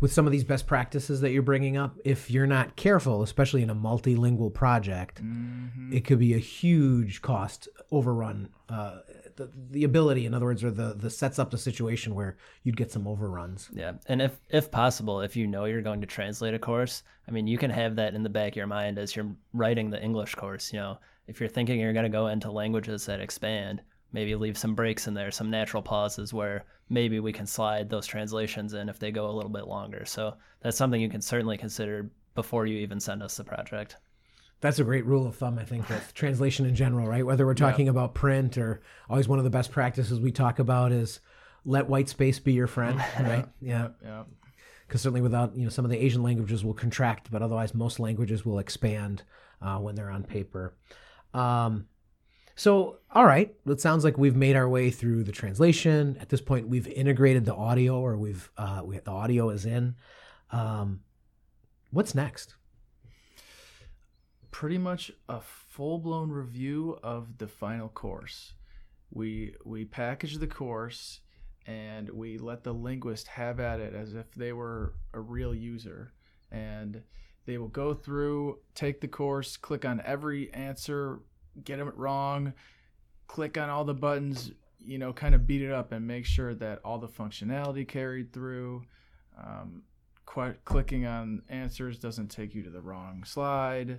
with 0.00 0.12
some 0.12 0.26
of 0.26 0.32
these 0.32 0.44
best 0.44 0.66
practices 0.66 1.20
that 1.20 1.30
you're 1.30 1.42
bringing 1.42 1.76
up, 1.76 1.96
if 2.04 2.30
you're 2.30 2.46
not 2.46 2.74
careful, 2.76 3.22
especially 3.22 3.62
in 3.62 3.68
a 3.70 3.74
multilingual 3.74 4.52
project, 4.52 5.22
Mhm. 5.22 5.92
it 5.92 6.04
could 6.06 6.18
be 6.18 6.32
a 6.34 6.38
huge 6.38 7.20
cost 7.20 7.68
overrun. 7.90 8.48
Uh, 8.68 8.98
the, 9.36 9.50
the 9.70 9.84
ability, 9.84 10.26
in 10.26 10.34
other 10.34 10.46
words, 10.46 10.62
or 10.64 10.70
the 10.70 10.94
the 10.94 11.10
sets 11.10 11.38
up 11.38 11.50
the 11.50 11.58
situation 11.58 12.14
where 12.14 12.36
you'd 12.62 12.76
get 12.76 12.90
some 12.90 13.06
overruns. 13.06 13.68
yeah 13.72 13.92
and 14.06 14.22
if 14.22 14.38
if 14.50 14.70
possible 14.70 15.20
if 15.20 15.36
you 15.36 15.46
know 15.46 15.64
you're 15.64 15.82
going 15.82 16.00
to 16.00 16.06
translate 16.06 16.54
a 16.54 16.58
course 16.58 17.02
i 17.28 17.30
mean 17.30 17.46
you 17.46 17.58
can 17.58 17.70
have 17.70 17.96
that 17.96 18.14
in 18.14 18.22
the 18.22 18.28
back 18.28 18.52
of 18.52 18.56
your 18.56 18.66
mind 18.66 18.98
as 18.98 19.14
you're 19.14 19.30
writing 19.52 19.90
the 19.90 20.02
english 20.02 20.34
course 20.34 20.72
you 20.72 20.78
know? 20.78 20.98
If 21.26 21.40
you're 21.40 21.48
thinking 21.48 21.80
you're 21.80 21.94
going 21.94 22.04
to 22.04 22.20
go 22.20 22.26
into 22.26 22.50
languages 22.50 23.06
that 23.06 23.20
expand 23.20 23.82
maybe 24.12 24.34
leave 24.34 24.58
some 24.58 24.74
breaks 24.74 25.06
in 25.06 25.14
there 25.14 25.30
some 25.30 25.50
natural 25.50 25.82
pauses 25.82 26.32
where 26.32 26.64
maybe 26.88 27.20
we 27.20 27.32
can 27.32 27.46
slide 27.46 27.88
those 27.88 28.06
translations 28.06 28.74
in 28.74 28.88
if 28.88 28.98
they 28.98 29.10
go 29.10 29.28
a 29.28 29.32
little 29.32 29.50
bit 29.50 29.66
longer. 29.66 30.04
So 30.04 30.34
that's 30.60 30.76
something 30.76 31.00
you 31.00 31.08
can 31.08 31.22
certainly 31.22 31.56
consider 31.56 32.10
before 32.34 32.66
you 32.66 32.78
even 32.78 33.00
send 33.00 33.22
us 33.22 33.36
the 33.36 33.44
project 33.44 33.96
That's 34.64 34.78
a 34.78 34.84
great 34.84 35.04
rule 35.04 35.26
of 35.26 35.36
thumb, 35.36 35.58
I 35.58 35.64
think, 35.66 35.90
with 35.90 36.14
translation 36.14 36.64
in 36.64 36.74
general, 36.74 37.06
right? 37.06 37.26
Whether 37.26 37.44
we're 37.44 37.52
talking 37.52 37.86
about 37.86 38.14
print 38.14 38.56
or 38.56 38.80
always 39.10 39.28
one 39.28 39.38
of 39.38 39.44
the 39.44 39.50
best 39.50 39.70
practices 39.70 40.18
we 40.18 40.32
talk 40.32 40.58
about 40.58 40.90
is 40.90 41.20
let 41.66 41.86
white 41.86 42.08
space 42.08 42.38
be 42.38 42.54
your 42.54 42.66
friend, 42.66 42.96
right? 43.20 43.44
Yeah. 43.60 43.88
yeah. 44.02 44.22
Because 44.86 45.02
certainly 45.02 45.20
without 45.20 45.54
you 45.54 45.64
know 45.64 45.68
some 45.68 45.84
of 45.84 45.90
the 45.90 46.02
asian 46.02 46.22
languages 46.22 46.64
will 46.64 46.72
contract 46.72 47.30
but 47.30 47.42
otherwise 47.42 47.74
most 47.74 48.00
languages 48.00 48.46
will 48.46 48.58
expand 48.58 49.22
uh, 49.60 49.76
when 49.76 49.96
they're 49.96 50.08
on 50.08 50.22
paper. 50.22 50.74
Um, 51.34 51.86
so 52.56 53.00
all 53.10 53.26
right. 53.26 53.54
It 53.66 53.82
sounds 53.82 54.02
like 54.02 54.16
we've 54.16 54.34
made 54.34 54.56
our 54.56 54.68
way 54.68 54.90
through 54.90 55.24
the 55.24 55.32
translation. 55.32 56.16
At 56.22 56.30
this 56.30 56.40
point 56.40 56.68
we've 56.68 56.88
integrated 56.88 57.44
the 57.44 57.54
audio 57.54 58.00
or 58.00 58.16
we've 58.16 58.50
uh, 58.56 58.80
we, 58.82 58.98
the 58.98 59.10
audio 59.10 59.50
is 59.50 59.66
in. 59.66 59.96
Um, 60.52 61.00
what's 61.90 62.14
next 62.14 62.54
pretty 64.54 64.78
much 64.78 65.10
a 65.28 65.40
full-blown 65.40 66.30
review 66.30 66.96
of 67.02 67.38
the 67.38 67.48
final 67.48 67.88
course. 67.88 68.52
We 69.10 69.56
we 69.64 69.84
package 69.84 70.38
the 70.38 70.46
course 70.46 71.18
and 71.66 72.08
we 72.08 72.38
let 72.38 72.62
the 72.62 72.72
linguist 72.72 73.26
have 73.26 73.58
at 73.58 73.80
it 73.80 73.94
as 73.94 74.14
if 74.14 74.32
they 74.32 74.52
were 74.52 74.94
a 75.12 75.18
real 75.18 75.52
user. 75.52 76.12
And 76.52 77.02
they 77.46 77.58
will 77.58 77.66
go 77.66 77.94
through 77.94 78.60
take 78.76 79.00
the 79.00 79.08
course 79.08 79.56
click 79.56 79.84
on 79.84 80.00
every 80.04 80.54
answer 80.54 81.18
get 81.64 81.80
it 81.80 81.96
wrong 81.96 82.52
click 83.26 83.58
on 83.58 83.68
all 83.68 83.84
the 83.84 83.92
buttons 83.92 84.52
you 84.78 84.98
know 84.98 85.12
kind 85.12 85.34
of 85.34 85.48
beat 85.48 85.62
it 85.62 85.72
up 85.72 85.90
and 85.90 86.06
make 86.06 86.24
sure 86.24 86.54
that 86.54 86.78
all 86.84 86.98
the 86.98 87.08
functionality 87.08 87.86
carried 87.86 88.32
through. 88.32 88.84
Um, 89.36 89.82
qu- 90.26 90.54
clicking 90.64 91.06
on 91.06 91.42
answers 91.48 91.98
doesn't 91.98 92.28
take 92.28 92.54
you 92.54 92.62
to 92.62 92.70
the 92.70 92.80
wrong 92.80 93.24
slide 93.24 93.98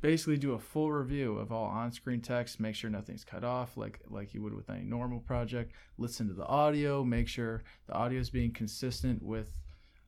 basically 0.00 0.36
do 0.36 0.52
a 0.52 0.58
full 0.58 0.92
review 0.92 1.38
of 1.38 1.50
all 1.50 1.64
on-screen 1.66 2.20
text 2.20 2.60
make 2.60 2.74
sure 2.74 2.90
nothing's 2.90 3.24
cut 3.24 3.42
off 3.44 3.76
like 3.76 4.00
like 4.08 4.34
you 4.34 4.42
would 4.42 4.54
with 4.54 4.68
any 4.70 4.82
normal 4.84 5.20
project. 5.20 5.72
Listen 5.98 6.28
to 6.28 6.34
the 6.34 6.46
audio 6.46 7.02
make 7.04 7.28
sure 7.28 7.62
the 7.86 7.94
audio 7.94 8.20
is 8.20 8.30
being 8.30 8.52
consistent 8.52 9.22
with 9.22 9.54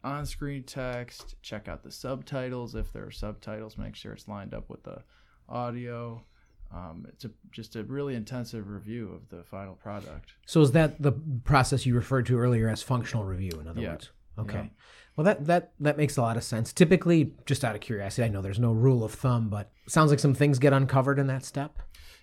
on-screen 0.05 0.63
text. 0.63 1.35
Check 1.43 1.69
out 1.69 1.83
the 1.83 1.91
subtitles. 1.91 2.75
If 2.75 2.93
there 2.93 3.05
are 3.05 3.11
subtitles 3.11 3.77
make 3.79 3.97
sure 3.97 4.13
it's 4.13 4.29
lined 4.29 4.55
up 4.55 4.69
with 4.71 4.83
the 4.85 5.03
audio. 5.49 6.25
Um, 6.73 7.07
it's 7.09 7.25
a, 7.25 7.31
just 7.51 7.77
a 7.77 7.83
really 7.85 8.15
intensive 8.15 8.69
review 8.69 9.11
of 9.13 9.31
the 9.31 9.43
final 9.43 9.75
product. 9.75 10.35
So 10.47 10.61
is 10.61 10.73
that 10.73 11.01
the 11.01 11.13
process 11.45 11.87
you 11.87 11.95
referred 11.95 12.27
to 12.27 12.39
earlier 12.39 12.69
as 12.69 12.83
functional 12.83 13.25
review 13.25 13.53
in 13.59 13.67
other 13.67 13.81
Yeah. 13.81 13.93
words 13.93 14.11
okay 14.39 14.55
Yeah. 14.55 14.69
well 15.17 15.25
that 15.25 15.47
that 15.47 15.73
that 15.81 15.97
makes 15.97 16.17
a 16.17 16.23
lot 16.23 16.37
of 16.37 16.45
sense 16.45 16.73
typically 16.73 17.35
just 17.47 17.65
out 17.65 17.75
of 17.75 17.81
curiosity 17.81 18.25
i 18.25 18.29
know 18.29 18.41
there's 18.43 18.59
no 18.59 18.73
rule 18.73 19.03
of 19.05 19.13
thumb 19.13 19.49
but 19.49 19.71
sounds 19.87 20.11
like 20.11 20.21
some 20.21 20.35
things 20.35 20.59
get 20.59 20.73
uncovered 20.73 21.19
in 21.19 21.27
that 21.29 21.45
step 21.45 21.79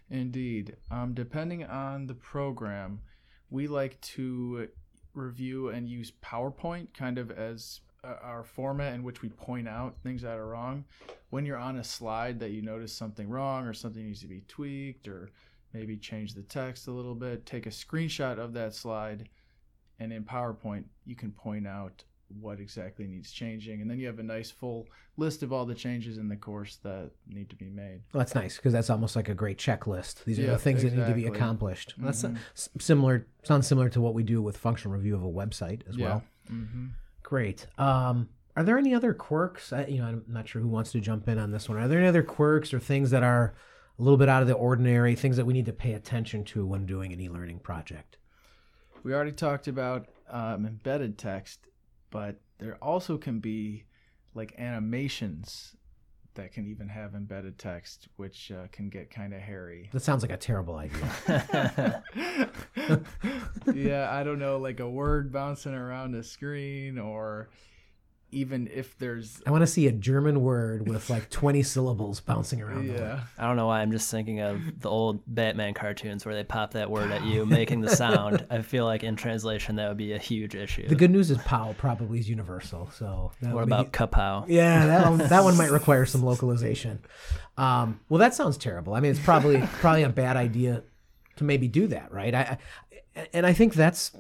Indeed. 0.10 0.75
Um, 0.91 1.15
depending 1.15 1.63
on 1.65 2.06
the 2.06 2.13
program, 2.13 2.99
we 3.49 3.67
like 3.67 3.99
to 4.01 4.67
review 5.15 5.69
and 5.69 5.89
use 5.89 6.12
PowerPoint 6.23 6.93
kind 6.93 7.17
of 7.17 7.32
as 7.32 7.80
uh, 8.04 8.13
our 8.21 8.43
format 8.43 8.93
in 8.93 9.01
which 9.01 9.23
we 9.23 9.30
point 9.30 9.67
out 9.67 9.95
things 10.04 10.21
that 10.21 10.38
are 10.38 10.45
wrong. 10.47 10.86
When 11.32 11.43
you're 11.43 11.58
on 11.58 11.78
a 11.78 11.84
slide 11.84 12.39
that 12.41 12.51
you 12.51 12.62
notice 12.62 12.93
something 12.93 13.28
wrong 13.30 13.65
or 13.65 13.73
something 13.73 14.06
needs 14.06 14.21
to 14.21 14.28
be 14.28 14.43
tweaked 14.47 15.08
or 15.08 15.32
maybe 15.73 15.97
change 15.97 16.36
the 16.36 16.43
text 16.43 16.88
a 16.88 16.91
little 16.91 17.15
bit, 17.15 17.45
take 17.47 17.65
a 17.65 17.69
screenshot 17.71 18.38
of 18.38 18.54
that 18.54 18.75
slide 18.75 19.28
and 19.99 20.12
in 20.13 20.23
PowerPoint 20.23 20.84
you 21.05 21.15
can 21.15 21.31
point 21.31 21.67
out 21.67 22.03
what 22.41 22.60
exactly 22.60 23.05
needs 23.08 23.31
changing 23.31 23.81
and 23.81 23.89
then 23.89 23.99
you 23.99 24.08
have 24.08 24.17
a 24.19 24.23
nice 24.23 24.49
full 24.49 24.88
list 25.17 25.43
of 25.43 25.53
all 25.53 25.65
the 25.65 25.75
changes 25.75 26.17
in 26.17 26.27
the 26.27 26.36
course 26.36 26.77
that 26.84 27.10
need 27.27 27.49
to 27.49 27.55
be 27.55 27.69
made. 27.69 28.01
Well, 28.12 28.19
that's 28.19 28.36
nice 28.36 28.58
because 28.58 28.73
that's 28.73 28.89
almost 28.89 29.15
like 29.15 29.29
a 29.29 29.34
great 29.36 29.58
checklist. 29.58 30.23
These 30.25 30.39
are 30.39 30.43
Yeah, 30.43 30.51
the 30.53 30.58
things 30.58 30.81
that 30.84 30.93
need 30.93 31.05
to 31.05 31.13
be 31.13 31.27
accomplished. 31.27 31.93
That's 31.97 32.23
uh, 32.25 32.29
Mhm. 32.29 32.38
s- 32.53 32.69
similar. 32.79 33.27
Sounds 33.43 33.65
similar 33.67 33.88
to 33.89 34.01
what 34.01 34.13
we 34.13 34.23
do 34.23 34.41
with 34.41 34.58
functional 34.58 34.97
review 34.97 35.15
of 35.15 35.23
a 35.23 35.27
website 35.31 35.88
as 35.88 35.97
well. 35.97 36.23
hmm 36.47 36.88
Great. 37.23 37.67
Um, 37.77 38.29
Are 38.58 38.63
there 38.63 38.77
any 38.77 38.93
other 38.93 39.13
quirks? 39.13 39.71
I, 39.73 39.86
you 39.86 39.97
know, 39.99 40.05
I'm 40.08 40.23
not 40.27 40.47
sure 40.47 40.62
who 40.62 40.67
wants 40.67 40.91
to 40.93 40.99
jump 41.01 41.27
in 41.27 41.38
on 41.38 41.51
this 41.51 41.67
one. 41.69 41.77
Are 41.77 41.88
there 41.88 41.99
any 41.99 42.08
other 42.08 42.23
quirks 42.23 42.73
or 42.73 42.79
things 42.79 43.12
that 43.12 43.21
are 43.23 43.53
a 43.99 44.01
little 44.01 44.17
bit 44.17 44.29
out 44.29 44.41
of 44.41 44.47
the 44.47 44.53
ordinary, 44.55 45.13
things 45.15 45.36
that 45.38 45.45
we 45.45 45.53
need 45.53 45.65
to 45.67 45.73
pay 45.73 45.93
attention 45.93 46.43
to 46.45 46.65
when 46.65 46.86
doing 46.86 47.12
an 47.13 47.19
e-learning 47.21 47.60
project? 47.60 48.17
We 49.06 49.13
already 49.13 49.34
talked 49.34 49.68
about 49.68 50.08
um, 50.32 50.65
embedded 50.65 51.20
text, 51.20 51.68
but 52.10 52.41
there 52.58 52.76
also 52.82 53.20
can 53.20 53.39
be 53.39 53.86
like 54.34 54.56
animations 54.58 55.76
that 56.34 56.52
can 56.52 56.65
even 56.65 56.89
have 56.89 57.13
embedded 57.13 57.60
text, 57.60 58.08
which 58.15 58.52
uh, 58.52 58.65
can 58.72 58.89
get 58.89 59.12
kind 59.12 59.36
of 59.36 59.41
hairy. 59.41 59.91
That 59.94 60.00
sounds 60.00 60.24
like 60.24 60.32
a 60.32 60.38
terrible 60.38 60.78
idea. 60.78 61.04
yeah, 63.76 64.10
I 64.12 64.24
don't 64.24 64.39
know, 64.39 64.58
like 64.58 64.80
a 64.80 64.89
word 64.89 65.32
bouncing 65.32 65.76
around 65.76 66.13
the 66.13 66.24
screen 66.24 66.98
or 66.98 67.52
even 68.31 68.69
if 68.73 68.97
there's 68.97 69.41
I 69.45 69.51
want 69.51 69.61
to 69.61 69.67
see 69.67 69.88
a 69.88 69.91
German 69.91 70.41
word 70.41 70.88
with 70.88 71.09
like 71.09 71.29
20 71.29 71.63
syllables 71.63 72.19
bouncing 72.19 72.61
around. 72.61 72.88
the 72.88 72.93
yeah. 72.93 73.19
I 73.38 73.47
don't 73.47 73.55
know 73.55 73.67
why 73.67 73.81
I'm 73.81 73.91
just 73.91 74.11
thinking 74.11 74.41
of 74.41 74.81
the 74.81 74.89
old 74.89 75.21
Batman 75.27 75.73
cartoons 75.73 76.25
where 76.25 76.35
they 76.35 76.43
pop 76.43 76.73
that 76.73 76.89
word 76.89 77.11
at 77.11 77.23
you, 77.23 77.45
making 77.45 77.81
the 77.81 77.95
sound. 77.95 78.45
I 78.51 78.61
feel 78.61 78.85
like 78.85 79.03
in 79.03 79.15
translation 79.15 79.77
that 79.77 79.88
would 79.88 79.97
be 79.97 80.13
a 80.13 80.17
huge 80.17 80.55
issue. 80.55 80.88
The 80.88 80.95
good 80.95 81.11
news 81.11 81.31
is 81.31 81.38
POW 81.39 81.75
probably 81.77 82.19
is 82.19 82.29
universal. 82.29 82.89
So 82.93 83.31
what 83.39 83.53
would 83.53 83.65
be- 83.67 83.73
about 83.73 83.93
kapow? 83.93 84.45
Yeah, 84.47 84.85
that 84.88 85.09
one, 85.09 85.17
that 85.17 85.43
one 85.43 85.57
might 85.57 85.71
require 85.71 86.05
some 86.05 86.23
localization. 86.23 86.99
Um, 87.57 88.01
well, 88.09 88.19
that 88.19 88.35
sounds 88.35 88.57
terrible. 88.57 88.93
I 88.93 88.99
mean, 88.99 89.11
it's 89.11 89.19
probably 89.19 89.61
probably 89.79 90.03
a 90.03 90.09
bad 90.09 90.35
idea 90.35 90.83
to 91.38 91.43
maybe 91.43 91.67
do 91.67 91.88
that, 91.88 92.11
right? 92.11 92.33
I, 92.33 92.57
I 93.15 93.27
and 93.33 93.45
I 93.45 93.53
think 93.53 93.73
that's 93.73 94.11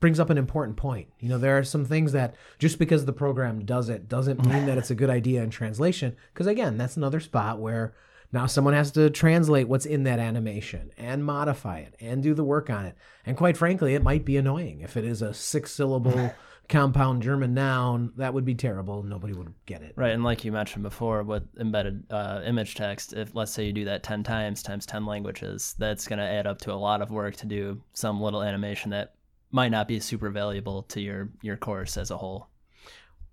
brings 0.00 0.18
up 0.18 0.30
an 0.30 0.38
important 0.38 0.76
point. 0.76 1.08
You 1.20 1.28
know, 1.28 1.38
there 1.38 1.56
are 1.58 1.64
some 1.64 1.84
things 1.84 2.12
that 2.12 2.34
just 2.58 2.78
because 2.78 3.04
the 3.04 3.12
program 3.12 3.64
does 3.64 3.88
it 3.88 4.08
doesn't 4.08 4.44
mean 4.46 4.66
that 4.66 4.78
it's 4.78 4.90
a 4.90 4.94
good 4.94 5.10
idea 5.10 5.42
in 5.42 5.50
translation. 5.50 6.16
Because 6.32 6.46
again, 6.46 6.78
that's 6.78 6.96
another 6.96 7.20
spot 7.20 7.60
where 7.60 7.94
now 8.32 8.46
someone 8.46 8.74
has 8.74 8.90
to 8.92 9.10
translate 9.10 9.68
what's 9.68 9.86
in 9.86 10.04
that 10.04 10.18
animation 10.18 10.92
and 10.96 11.24
modify 11.24 11.78
it 11.78 11.94
and 12.00 12.22
do 12.22 12.34
the 12.34 12.44
work 12.44 12.70
on 12.70 12.86
it. 12.86 12.96
And 13.26 13.36
quite 13.36 13.56
frankly, 13.56 13.94
it 13.94 14.02
might 14.02 14.24
be 14.24 14.36
annoying 14.36 14.80
if 14.80 14.96
it 14.96 15.04
is 15.04 15.20
a 15.20 15.34
six 15.34 15.72
syllable 15.72 16.32
compound 16.68 17.22
German 17.22 17.54
noun. 17.54 18.12
That 18.16 18.32
would 18.32 18.44
be 18.44 18.54
terrible. 18.54 19.02
Nobody 19.02 19.32
would 19.32 19.52
get 19.66 19.82
it. 19.82 19.94
Right, 19.96 20.12
and 20.12 20.22
like 20.22 20.44
you 20.44 20.52
mentioned 20.52 20.84
before 20.84 21.24
with 21.24 21.42
embedded 21.58 22.04
uh, 22.08 22.42
image 22.46 22.76
text, 22.76 23.12
if 23.12 23.34
let's 23.34 23.52
say 23.52 23.66
you 23.66 23.72
do 23.72 23.84
that 23.86 24.04
10 24.04 24.22
times 24.22 24.62
times 24.62 24.86
10 24.86 25.04
languages, 25.04 25.74
that's 25.78 26.06
going 26.06 26.20
to 26.20 26.24
add 26.24 26.46
up 26.46 26.58
to 26.58 26.72
a 26.72 26.74
lot 26.74 27.02
of 27.02 27.10
work 27.10 27.34
to 27.36 27.46
do 27.46 27.82
some 27.92 28.20
little 28.20 28.42
animation 28.42 28.90
that 28.92 29.14
might 29.50 29.70
not 29.70 29.88
be 29.88 30.00
super 30.00 30.30
valuable 30.30 30.82
to 30.84 31.00
your 31.00 31.30
your 31.42 31.56
course 31.56 31.96
as 31.96 32.10
a 32.10 32.16
whole. 32.16 32.48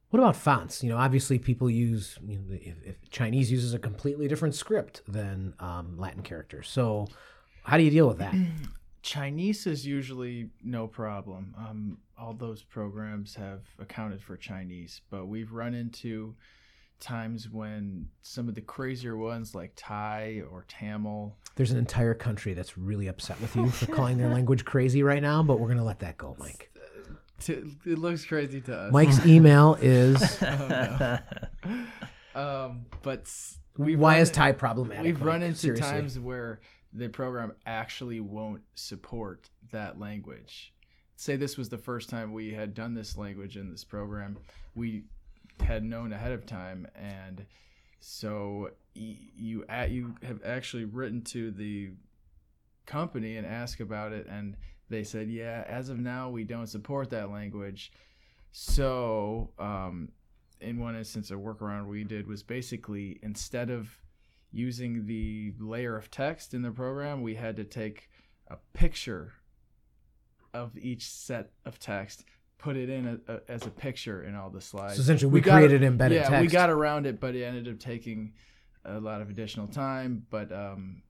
What 0.09 0.19
about 0.19 0.37
fonts? 0.37 0.83
You 0.83 0.89
know, 0.89 0.97
obviously 0.97 1.37
people 1.37 1.69
use 1.69 2.17
you 2.25 2.37
know, 2.37 2.43
if, 2.51 2.75
if 2.83 3.09
Chinese 3.09 3.51
uses 3.51 3.73
a 3.73 3.79
completely 3.79 4.27
different 4.27 4.55
script 4.55 5.01
than 5.07 5.53
um, 5.59 5.97
Latin 5.97 6.23
characters. 6.23 6.69
So, 6.69 7.07
how 7.63 7.77
do 7.77 7.83
you 7.83 7.91
deal 7.91 8.07
with 8.07 8.19
that? 8.19 8.33
Chinese 9.01 9.67
is 9.67 9.85
usually 9.85 10.49
no 10.63 10.87
problem. 10.87 11.55
Um, 11.57 11.97
all 12.17 12.33
those 12.33 12.63
programs 12.63 13.35
have 13.35 13.61
accounted 13.79 14.21
for 14.21 14.35
Chinese, 14.35 15.01
but 15.09 15.27
we've 15.27 15.51
run 15.51 15.73
into 15.73 16.35
times 16.99 17.49
when 17.49 18.07
some 18.21 18.47
of 18.49 18.55
the 18.55 18.61
crazier 18.61 19.15
ones 19.17 19.53
like 19.55 19.73
Thai 19.75 20.41
or 20.51 20.65
Tamil. 20.67 21.35
There's 21.55 21.71
an 21.71 21.77
entire 21.77 22.13
country 22.13 22.53
that's 22.53 22.77
really 22.77 23.07
upset 23.07 23.39
with 23.41 23.55
you 23.55 23.69
for 23.69 23.85
calling 23.87 24.17
their 24.17 24.29
language 24.29 24.65
crazy 24.65 25.03
right 25.03 25.21
now, 25.21 25.43
but 25.43 25.59
we're 25.59 25.67
gonna 25.69 25.83
let 25.83 25.99
that 25.99 26.17
go, 26.17 26.35
Mike. 26.39 26.71
T- 27.39 27.53
it 27.85 27.99
looks 27.99 28.25
crazy 28.25 28.61
to 28.61 28.75
us. 28.75 28.91
Mike's 28.91 29.25
email 29.25 29.77
is 29.81 30.41
Um, 32.37 32.85
but 33.01 33.27
why 33.75 34.19
is 34.19 34.29
Thai 34.29 34.51
problematic? 34.51 35.03
We've 35.03 35.21
run 35.21 35.41
into 35.41 35.57
Seriously. 35.57 35.89
times 35.89 36.19
where 36.19 36.61
the 36.93 37.09
program 37.09 37.53
actually 37.65 38.19
won't 38.19 38.61
support 38.75 39.49
that 39.71 39.99
language. 39.99 40.73
Say 41.15 41.35
this 41.35 41.57
was 41.57 41.69
the 41.69 41.79
first 41.79 42.09
time 42.09 42.31
we 42.33 42.53
had 42.53 42.75
done 42.75 42.93
this 42.93 43.17
language 43.17 43.57
in 43.57 43.71
this 43.71 43.83
program. 43.83 44.37
We 44.75 45.05
had 45.61 45.83
known 45.83 46.13
ahead 46.13 46.31
of 46.31 46.45
time, 46.45 46.87
and 46.95 47.45
so 47.99 48.71
you 48.93 49.65
you 49.69 50.15
have 50.23 50.41
actually 50.45 50.85
written 50.85 51.21
to 51.21 51.51
the 51.51 51.91
company 52.85 53.37
and 53.37 53.45
asked 53.45 53.79
about 53.79 54.13
it, 54.13 54.27
and 54.27 54.55
they 54.89 55.03
said, 55.03 55.29
yeah, 55.29 55.63
as 55.67 55.89
of 55.89 55.99
now, 55.99 56.29
we 56.29 56.43
don't 56.43 56.67
support 56.67 57.09
that 57.09 57.29
language. 57.29 57.91
So, 58.51 59.51
um, 59.59 60.09
in 60.61 60.79
one 60.79 60.95
instance, 60.95 61.29
a 61.29 61.35
workaround 61.35 61.87
we 61.87 62.03
did 62.03 62.27
was 62.27 62.41
basically 62.41 63.19
instead 63.21 63.69
of 63.69 63.99
using 64.51 65.05
the 65.05 65.53
layer 65.59 65.95
of 65.95 66.09
text 66.09 66.53
in 66.53 66.61
the 66.61 66.71
program, 66.71 67.21
we 67.21 67.35
had 67.35 67.57
to 67.57 67.63
take 67.63 68.09
a 68.47 68.57
picture 68.73 69.33
of 70.53 70.75
each 70.77 71.07
set 71.07 71.51
of 71.65 71.77
text, 71.79 72.23
put 72.57 72.75
it 72.75 72.89
in 72.89 73.19
a, 73.27 73.33
a, 73.33 73.39
as 73.47 73.65
a 73.65 73.69
picture 73.69 74.23
in 74.23 74.35
all 74.35 74.49
the 74.49 74.61
slides. 74.61 74.95
So 74.95 75.01
essentially, 75.01 75.31
we, 75.31 75.41
got- 75.41 75.57
created 75.57 75.83
embedded 75.83 76.17
yeah, 76.21 76.29
text. 76.29 76.41
we 76.41 76.47
got 76.47 76.69
around 76.69 77.05
it, 77.05 77.19
but 77.19 77.35
it 77.35 77.43
ended 77.43 77.67
up 77.67 77.79
taking 77.79 78.33
a 78.85 78.99
lot 78.99 79.21
of 79.21 79.29
additional 79.29 79.67
time. 79.67 80.25
But 80.29 80.51
um, 80.51 81.01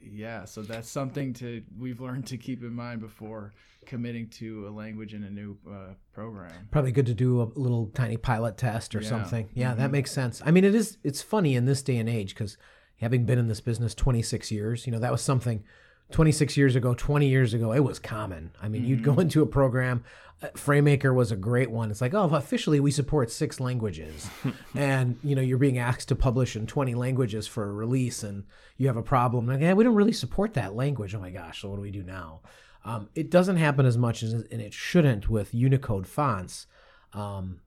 yeah, 0.00 0.44
so 0.44 0.62
that's 0.62 0.88
something 0.90 1.32
to 1.34 1.62
we've 1.78 2.00
learned 2.00 2.26
to 2.28 2.36
keep 2.36 2.62
in 2.62 2.74
mind 2.74 3.00
before 3.00 3.52
committing 3.86 4.28
to 4.28 4.66
a 4.68 4.70
language 4.70 5.14
in 5.14 5.24
a 5.24 5.30
new 5.30 5.56
uh, 5.68 5.94
program. 6.12 6.68
Probably 6.70 6.92
good 6.92 7.06
to 7.06 7.14
do 7.14 7.40
a 7.42 7.48
little 7.58 7.86
tiny 7.94 8.16
pilot 8.16 8.56
test 8.56 8.94
or 8.94 9.00
Yeah. 9.00 9.08
something. 9.08 9.48
Yeah, 9.54 9.74
that 9.74 9.88
Mhm. 9.88 9.92
makes 9.92 10.12
sense. 10.12 10.42
I 10.44 10.50
mean, 10.50 10.64
it 10.64 10.74
is. 10.74 10.98
It's 11.02 11.22
funny 11.22 11.54
in 11.56 11.64
this 11.64 11.82
day 11.82 11.96
and 11.96 12.08
age 12.08 12.34
because 12.34 12.56
having 12.96 13.24
been 13.24 13.38
in 13.38 13.48
this 13.48 13.60
business 13.60 13.94
26 13.94 14.52
years, 14.52 14.86
you 14.86 14.92
know, 14.92 14.98
that 15.00 15.10
was 15.10 15.22
something. 15.22 15.64
26 16.10 16.56
years 16.56 16.76
ago, 16.76 16.94
20 16.94 17.28
years 17.28 17.54
ago, 17.54 17.72
it 17.72 17.80
was 17.80 17.98
common. 17.98 18.50
I 18.60 18.68
mean, 18.68 18.84
you'd 18.84 19.02
go 19.04 19.18
into 19.20 19.42
a 19.42 19.46
program. 19.46 20.04
uh, 20.42 20.48
FrameMaker 20.48 21.14
was 21.14 21.30
a 21.32 21.36
great 21.36 21.70
one. 21.70 21.90
It's 21.90 22.00
like, 22.00 22.14
oh, 22.14 22.24
officially 22.24 22.80
we 22.80 22.90
support 22.90 23.30
six 23.30 23.60
languages, 23.60 24.28
and 24.74 25.16
you 25.22 25.34
know 25.36 25.42
you're 25.42 25.58
being 25.58 25.78
asked 25.78 26.08
to 26.08 26.16
publish 26.16 26.56
in 26.56 26.66
20 26.66 26.94
languages 26.94 27.46
for 27.46 27.68
a 27.68 27.72
release, 27.72 28.22
and 28.22 28.44
you 28.76 28.88
have 28.88 28.96
a 28.96 29.02
problem. 29.02 29.46
Like, 29.46 29.60
yeah, 29.60 29.72
we 29.72 29.84
don't 29.84 29.94
really 29.94 30.12
support 30.12 30.54
that 30.54 30.74
language. 30.74 31.14
Oh 31.14 31.20
my 31.20 31.30
gosh, 31.30 31.62
so 31.62 31.68
what 31.70 31.76
do 31.76 31.82
we 31.82 31.90
do 31.90 32.02
now? 32.02 32.40
Um, 32.84 33.08
it 33.14 33.30
doesn't 33.30 33.56
happen 33.56 33.86
as 33.86 33.96
much 33.96 34.22
as, 34.24 34.32
and 34.32 34.60
it 34.60 34.74
shouldn't 34.74 35.28
with 35.28 35.54
Unicode 35.54 36.06
fonts. 36.06 36.66
Um, 37.12 37.60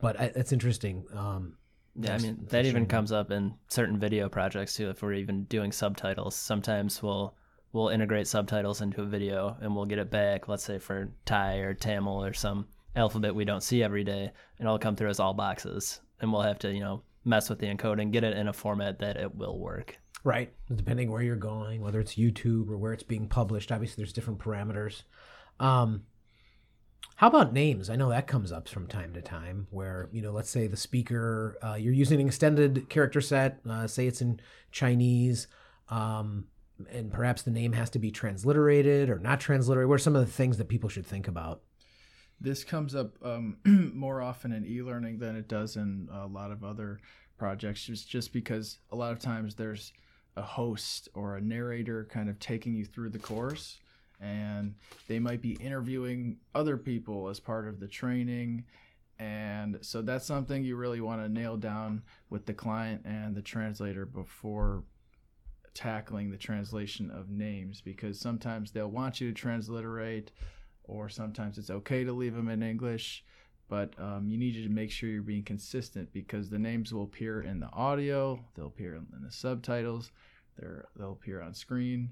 but 0.00 0.18
I, 0.18 0.32
it's 0.34 0.52
interesting. 0.52 1.04
Um, 1.14 1.56
Yeah, 1.94 2.14
I 2.14 2.18
mean 2.18 2.46
that 2.48 2.64
even 2.64 2.86
comes 2.86 3.12
up 3.12 3.30
in 3.30 3.54
certain 3.68 3.98
video 3.98 4.30
projects 4.30 4.74
too. 4.74 4.88
If 4.88 5.02
we're 5.02 5.12
even 5.12 5.44
doing 5.44 5.72
subtitles, 5.72 6.34
sometimes 6.34 7.02
we'll 7.02 7.36
we'll 7.72 7.88
integrate 7.88 8.26
subtitles 8.26 8.80
into 8.80 9.02
a 9.02 9.06
video 9.06 9.56
and 9.60 9.74
we'll 9.74 9.86
get 9.86 9.98
it 9.98 10.10
back. 10.10 10.48
Let's 10.48 10.64
say 10.64 10.78
for 10.78 11.12
Thai 11.24 11.56
or 11.56 11.74
Tamil 11.74 12.24
or 12.24 12.32
some 12.32 12.68
alphabet 12.94 13.34
we 13.34 13.44
don't 13.44 13.62
see 13.62 13.82
every 13.82 14.04
day, 14.04 14.30
and 14.58 14.66
it'll 14.66 14.78
come 14.78 14.96
through 14.96 15.08
as 15.08 15.20
all 15.20 15.34
boxes, 15.34 16.00
and 16.20 16.32
we'll 16.32 16.42
have 16.42 16.58
to 16.60 16.72
you 16.72 16.80
know 16.80 17.02
mess 17.24 17.48
with 17.48 17.58
the 17.58 17.66
encoding, 17.66 18.10
get 18.10 18.24
it 18.24 18.36
in 18.36 18.48
a 18.48 18.52
format 18.52 18.98
that 18.98 19.16
it 19.16 19.34
will 19.34 19.58
work. 19.58 19.98
Right. 20.24 20.52
Depending 20.72 21.10
where 21.10 21.22
you're 21.22 21.36
going, 21.36 21.82
whether 21.82 22.00
it's 22.00 22.14
YouTube 22.14 22.68
or 22.68 22.78
where 22.78 22.92
it's 22.92 23.02
being 23.02 23.28
published, 23.28 23.72
obviously 23.72 24.02
there's 24.02 24.12
different 24.12 24.38
parameters. 24.38 25.02
Um, 25.58 26.04
how 27.16 27.28
about 27.28 27.52
names? 27.52 27.90
I 27.90 27.96
know 27.96 28.08
that 28.08 28.26
comes 28.26 28.52
up 28.52 28.68
from 28.68 28.86
time 28.86 29.12
to 29.14 29.22
time 29.22 29.66
where, 29.70 30.08
you 30.12 30.22
know, 30.22 30.32
let's 30.32 30.50
say 30.50 30.66
the 30.66 30.76
speaker, 30.76 31.58
uh, 31.62 31.74
you're 31.74 31.92
using 31.92 32.20
an 32.20 32.26
extended 32.26 32.88
character 32.88 33.20
set, 33.20 33.60
uh, 33.68 33.86
say 33.86 34.06
it's 34.06 34.22
in 34.22 34.40
Chinese, 34.70 35.48
um, 35.88 36.46
and 36.90 37.12
perhaps 37.12 37.42
the 37.42 37.50
name 37.50 37.72
has 37.72 37.90
to 37.90 37.98
be 37.98 38.10
transliterated 38.10 39.10
or 39.10 39.18
not 39.18 39.40
transliterated. 39.40 39.88
What 39.88 39.96
are 39.96 39.98
some 39.98 40.16
of 40.16 40.24
the 40.24 40.32
things 40.32 40.58
that 40.58 40.68
people 40.68 40.88
should 40.88 41.06
think 41.06 41.28
about? 41.28 41.62
This 42.40 42.64
comes 42.64 42.94
up 42.94 43.14
um, 43.24 43.58
more 43.94 44.20
often 44.20 44.52
in 44.52 44.66
e-learning 44.66 45.18
than 45.18 45.36
it 45.36 45.48
does 45.48 45.76
in 45.76 46.08
a 46.12 46.26
lot 46.26 46.50
of 46.50 46.64
other 46.64 47.00
projects, 47.38 47.84
just 47.84 48.08
just 48.08 48.32
because 48.32 48.78
a 48.90 48.96
lot 48.96 49.12
of 49.12 49.18
times 49.18 49.54
there's 49.54 49.92
a 50.36 50.42
host 50.42 51.08
or 51.14 51.36
a 51.36 51.40
narrator 51.40 52.08
kind 52.10 52.28
of 52.28 52.38
taking 52.38 52.74
you 52.74 52.84
through 52.84 53.10
the 53.10 53.18
course, 53.18 53.78
and 54.20 54.74
they 55.08 55.18
might 55.18 55.42
be 55.42 55.52
interviewing 55.52 56.38
other 56.54 56.76
people 56.76 57.28
as 57.28 57.38
part 57.38 57.68
of 57.68 57.78
the 57.80 57.88
training, 57.88 58.64
and 59.18 59.78
so 59.82 60.02
that's 60.02 60.26
something 60.26 60.64
you 60.64 60.74
really 60.74 61.00
want 61.00 61.22
to 61.22 61.28
nail 61.28 61.56
down 61.56 62.02
with 62.28 62.46
the 62.46 62.54
client 62.54 63.02
and 63.04 63.36
the 63.36 63.42
translator 63.42 64.04
before 64.04 64.82
tackling 65.74 66.30
the 66.30 66.36
translation 66.36 67.10
of 67.10 67.30
names 67.30 67.80
because 67.80 68.18
sometimes 68.20 68.72
they'll 68.72 68.90
want 68.90 69.20
you 69.20 69.28
to 69.28 69.34
transliterate 69.34 70.30
or 70.84 71.08
sometimes 71.08 71.58
it's 71.58 71.70
okay 71.70 72.04
to 72.04 72.12
leave 72.12 72.34
them 72.34 72.48
in 72.48 72.62
English, 72.62 73.24
but 73.68 73.94
um, 73.98 74.26
you 74.28 74.36
need 74.36 74.52
to 74.62 74.68
make 74.68 74.90
sure 74.90 75.08
you're 75.08 75.22
being 75.22 75.44
consistent 75.44 76.12
because 76.12 76.50
the 76.50 76.58
names 76.58 76.92
will 76.92 77.04
appear 77.04 77.40
in 77.40 77.60
the 77.60 77.70
audio, 77.72 78.38
they'll 78.54 78.66
appear 78.66 78.96
in 78.96 79.06
the 79.24 79.30
subtitles, 79.32 80.10
they're, 80.58 80.86
they'll 80.96 81.12
appear 81.12 81.40
on 81.40 81.54
screen, 81.54 82.10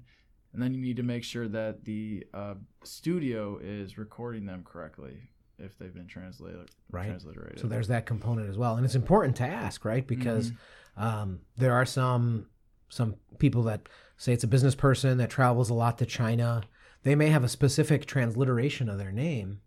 and 0.53 0.61
then 0.61 0.73
you 0.73 0.81
need 0.81 0.95
to 0.97 1.03
make 1.03 1.23
sure 1.23 1.47
that 1.47 1.83
the 1.85 2.25
uh, 2.33 2.55
studio 2.83 3.59
is 3.61 3.97
recording 3.97 4.45
them 4.45 4.63
correctly. 4.63 5.29
if 5.59 5.77
they've 5.77 5.93
been 5.93 6.07
translated 6.07 6.71
Right. 6.89 7.07
transliterated. 7.07 7.59
So 7.59 7.67
there's 7.67 7.89
that 7.89 8.07
component 8.07 8.49
as 8.49 8.57
well, 8.57 8.77
and 8.77 8.85
it's 8.85 8.95
important 8.95 9.35
to 9.37 9.43
ask, 9.45 9.85
right? 9.85 10.05
Because 10.07 10.51
um, 10.97 11.41
there 11.57 11.73
are 11.73 11.85
some 11.85 12.47
some 12.91 13.15
people 13.39 13.63
that 13.63 13.87
say 14.17 14.33
it's 14.33 14.43
a 14.43 14.47
business 14.47 14.75
person 14.75 15.17
that 15.17 15.29
travels 15.29 15.69
a 15.69 15.73
lot 15.73 15.97
to 15.97 16.05
China. 16.05 16.61
They 17.03 17.15
may 17.15 17.29
have 17.29 17.43
a 17.43 17.47
specific 17.49 18.05
transliteration 18.05 18.89
of 18.89 18.97
their 18.99 19.11
name, 19.11 19.61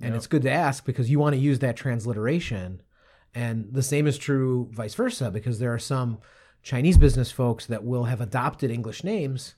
and 0.00 0.10
Yep. 0.10 0.16
it's 0.16 0.26
good 0.26 0.42
to 0.42 0.50
ask 0.50 0.86
because 0.86 1.10
you 1.10 1.18
want 1.18 1.34
to 1.34 1.40
use 1.40 1.58
that 1.58 1.76
transliteration. 1.76 2.80
And 3.34 3.68
the 3.72 3.82
same 3.82 4.06
is 4.06 4.16
true 4.16 4.68
vice 4.72 4.94
versa 4.94 5.30
because 5.30 5.58
there 5.58 5.74
are 5.74 5.78
some 5.78 6.18
Chinese 6.62 6.96
business 6.96 7.30
folks 7.30 7.66
that 7.66 7.84
will 7.84 8.04
have 8.04 8.20
adopted 8.20 8.70
English 8.70 9.04
names, 9.04 9.56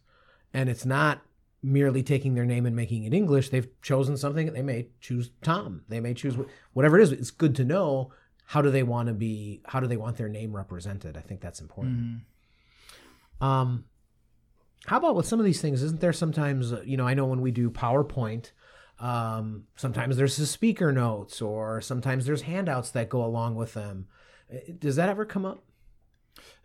and 0.52 0.68
it's 0.68 0.84
not 0.86 1.22
merely 1.62 2.02
taking 2.02 2.34
their 2.34 2.44
name 2.44 2.66
and 2.66 2.74
making 2.74 3.04
it 3.04 3.14
English. 3.14 3.50
They've 3.50 3.68
chosen 3.82 4.16
something. 4.16 4.52
They 4.52 4.62
may 4.62 4.88
choose 5.00 5.30
Tom. 5.42 5.82
They 5.88 6.00
may 6.00 6.14
choose 6.14 6.36
whatever 6.72 6.98
it 6.98 7.02
is. 7.02 7.12
It's 7.12 7.30
good 7.30 7.54
to 7.56 7.64
know 7.64 8.10
how 8.46 8.62
do 8.62 8.70
they 8.70 8.82
want 8.82 9.06
to 9.08 9.14
be. 9.14 9.60
How 9.66 9.78
do 9.80 9.86
they 9.86 9.96
want 9.96 10.16
their 10.16 10.28
name 10.28 10.56
represented? 10.56 11.16
I 11.16 11.20
think 11.20 11.40
that's 11.40 11.60
important. 11.60 11.96
Mhm. 11.98 12.20
Um, 13.42 13.84
how 14.86 14.96
about 14.98 15.16
with 15.16 15.26
some 15.26 15.38
of 15.38 15.44
these 15.44 15.60
things? 15.60 15.82
Isn't 15.82 16.00
there 16.00 16.12
sometimes, 16.12 16.72
uh, 16.72 16.82
you 16.84 16.96
know, 16.96 17.06
I 17.06 17.14
know 17.14 17.26
when 17.26 17.40
we 17.40 17.50
do 17.50 17.70
PowerPoint, 17.70 18.52
um, 18.98 19.64
sometimes 19.76 20.16
there's 20.16 20.36
the 20.36 20.46
speaker 20.46 20.92
notes 20.92 21.42
or 21.42 21.80
sometimes 21.80 22.24
there's 22.24 22.42
handouts 22.42 22.90
that 22.90 23.08
go 23.08 23.24
along 23.24 23.56
with 23.56 23.74
them. 23.74 24.06
Uh, 24.52 24.58
Does 24.78 24.96
that 24.96 25.08
ever 25.08 25.24
come 25.24 25.44
up? 25.44 25.64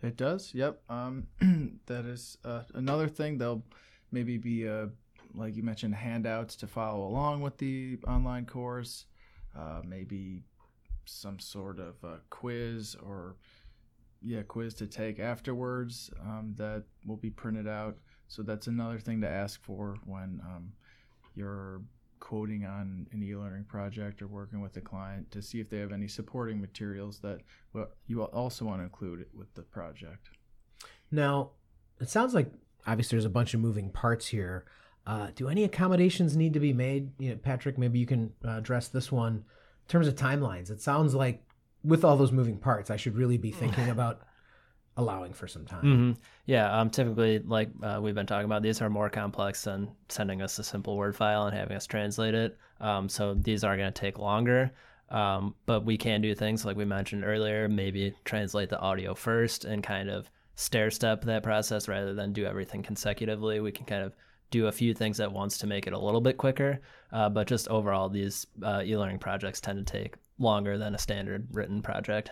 It 0.02 0.16
does. 0.16 0.54
Yep. 0.54 0.80
Um, 0.88 1.26
that 1.86 2.04
is 2.06 2.38
uh, 2.44 2.62
another 2.74 3.08
thing. 3.08 3.38
They'll 3.38 3.64
maybe 4.12 4.38
be 4.38 4.68
uh, 4.68 4.86
like 5.34 5.56
you 5.56 5.62
mentioned 5.62 5.94
handouts 5.94 6.56
to 6.56 6.66
follow 6.66 7.06
along 7.06 7.42
with 7.42 7.58
the 7.58 7.98
online 8.06 8.46
course. 8.46 9.06
Uh, 9.56 9.80
maybe 9.84 10.44
some 11.04 11.38
sort 11.38 11.80
of 11.80 11.96
quiz 12.30 12.96
or 13.02 13.36
yeah, 14.22 14.42
quiz 14.42 14.74
to 14.74 14.86
take 14.86 15.20
afterwards 15.20 16.10
um, 16.22 16.54
that 16.56 16.84
will 17.06 17.16
be 17.16 17.30
printed 17.30 17.68
out. 17.68 17.96
So 18.26 18.42
that's 18.42 18.66
another 18.66 18.98
thing 18.98 19.20
to 19.22 19.28
ask 19.28 19.62
for 19.62 19.96
when 20.04 20.40
um, 20.44 20.72
you're 21.34 21.80
quoting 22.20 22.64
on 22.64 23.06
an 23.12 23.22
e-learning 23.22 23.64
project 23.64 24.20
or 24.20 24.26
working 24.26 24.60
with 24.60 24.76
a 24.76 24.80
client 24.80 25.30
to 25.30 25.40
see 25.40 25.60
if 25.60 25.70
they 25.70 25.78
have 25.78 25.92
any 25.92 26.08
supporting 26.08 26.60
materials 26.60 27.20
that 27.20 27.38
you 28.06 28.22
also 28.22 28.64
want 28.64 28.80
to 28.80 28.84
include 28.84 29.24
with 29.32 29.52
the 29.54 29.62
project. 29.62 30.28
Now, 31.10 31.50
it 32.00 32.08
sounds 32.10 32.34
like 32.34 32.50
obviously 32.86 33.16
there's 33.16 33.24
a 33.24 33.30
bunch 33.30 33.54
of 33.54 33.60
moving 33.60 33.90
parts 33.90 34.26
here. 34.26 34.66
Uh, 35.06 35.28
do 35.34 35.48
any 35.48 35.64
accommodations 35.64 36.36
need 36.36 36.52
to 36.52 36.60
be 36.60 36.72
made? 36.72 37.12
You 37.18 37.30
know, 37.30 37.36
Patrick, 37.36 37.78
maybe 37.78 37.98
you 37.98 38.06
can 38.06 38.32
uh, 38.44 38.58
address 38.58 38.88
this 38.88 39.10
one 39.10 39.36
in 39.36 39.88
terms 39.88 40.06
of 40.06 40.16
timelines. 40.16 40.70
It 40.70 40.82
sounds 40.82 41.14
like 41.14 41.42
with 41.84 42.04
all 42.04 42.16
those 42.16 42.32
moving 42.32 42.58
parts, 42.58 42.90
I 42.90 42.96
should 42.96 43.16
really 43.16 43.38
be 43.38 43.50
thinking 43.62 43.88
about 43.88 44.22
allowing 44.96 45.32
for 45.32 45.46
some 45.46 45.64
time. 45.64 45.80
hmm 45.80 46.12
Yeah, 46.46 46.78
um, 46.78 46.90
typically, 46.90 47.38
like 47.38 47.70
uh, 47.82 48.00
we've 48.02 48.14
been 48.14 48.26
talking 48.26 48.46
about, 48.46 48.62
these 48.62 48.82
are 48.82 48.90
more 48.90 49.08
complex 49.08 49.64
than 49.64 49.88
sending 50.08 50.42
us 50.42 50.58
a 50.58 50.64
simple 50.64 50.96
Word 50.96 51.14
file 51.16 51.46
and 51.46 51.56
having 51.56 51.76
us 51.76 51.86
translate 51.86 52.34
it. 52.34 52.58
Um, 52.80 53.08
so 53.08 53.34
these 53.34 53.64
are 53.64 53.76
going 53.76 53.92
to 53.92 54.00
take 54.00 54.18
longer. 54.18 54.72
Um, 55.10 55.54
but 55.64 55.84
we 55.84 55.96
can 55.96 56.20
do 56.20 56.34
things 56.34 56.64
like 56.64 56.76
we 56.76 56.84
mentioned 56.84 57.24
earlier, 57.24 57.68
maybe 57.68 58.14
translate 58.24 58.68
the 58.68 58.78
audio 58.78 59.14
first 59.14 59.64
and 59.64 59.82
kind 59.82 60.10
of 60.10 60.30
stair 60.56 60.90
step 60.90 61.24
that 61.24 61.42
process 61.42 61.88
rather 61.88 62.12
than 62.12 62.32
do 62.32 62.44
everything 62.44 62.82
consecutively. 62.82 63.60
We 63.60 63.72
can 63.72 63.86
kind 63.86 64.02
of 64.02 64.14
do 64.50 64.66
a 64.66 64.72
few 64.72 64.92
things 64.92 65.20
at 65.20 65.32
once 65.32 65.58
to 65.58 65.66
make 65.66 65.86
it 65.86 65.92
a 65.92 65.98
little 65.98 66.20
bit 66.20 66.36
quicker. 66.36 66.80
Uh, 67.12 67.28
but 67.28 67.46
just 67.46 67.68
overall, 67.68 68.08
these 68.08 68.46
uh, 68.62 68.82
e 68.84 68.96
learning 68.96 69.18
projects 69.18 69.60
tend 69.60 69.78
to 69.78 69.90
take 69.90 70.16
longer 70.38 70.78
than 70.78 70.94
a 70.94 70.98
standard 70.98 71.48
written 71.52 71.82
project. 71.82 72.30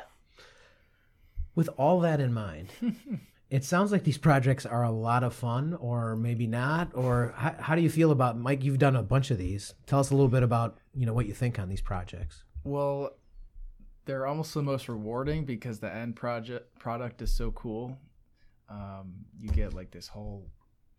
With 1.55 1.69
all 1.77 2.01
that 2.01 2.21
in 2.21 2.33
mind, 2.33 2.69
it 3.51 3.65
sounds 3.65 3.93
like 3.93 4.05
these 4.05 4.19
projects 4.19 4.67
are 4.67 4.85
a 4.85 4.91
lot 4.91 5.25
of 5.25 5.35
fun, 5.35 5.75
or 5.81 6.17
maybe 6.17 6.47
not. 6.47 6.91
Or 6.95 7.35
how, 7.37 7.55
how 7.59 7.75
do 7.75 7.83
you 7.83 7.91
feel 7.91 8.11
about 8.11 8.39
Mike? 8.39 8.65
You've 8.65 8.79
done 8.79 8.97
a 8.97 9.03
bunch 9.03 9.31
of 9.31 9.39
these. 9.39 9.75
Tell 9.87 10.01
us 10.01 10.11
a 10.11 10.15
little 10.15 10.29
bit 10.29 10.43
about 10.43 10.79
you 10.95 11.07
know 11.07 11.13
what 11.13 11.27
you 11.27 11.35
think 11.35 11.59
on 11.59 11.69
these 11.69 11.81
projects. 11.81 12.45
Well, 12.65 13.11
they're 14.05 14.27
almost 14.27 14.55
the 14.55 14.63
most 14.63 14.89
rewarding 14.89 15.45
because 15.45 15.79
the 15.79 15.93
end 15.93 16.17
project 16.17 16.79
product 16.79 17.23
is 17.23 17.33
so 17.33 17.51
cool. 17.53 17.97
Um, 18.69 19.15
you 19.39 19.49
get 19.51 19.75
like 19.75 19.91
this 19.91 20.09
whole 20.09 20.51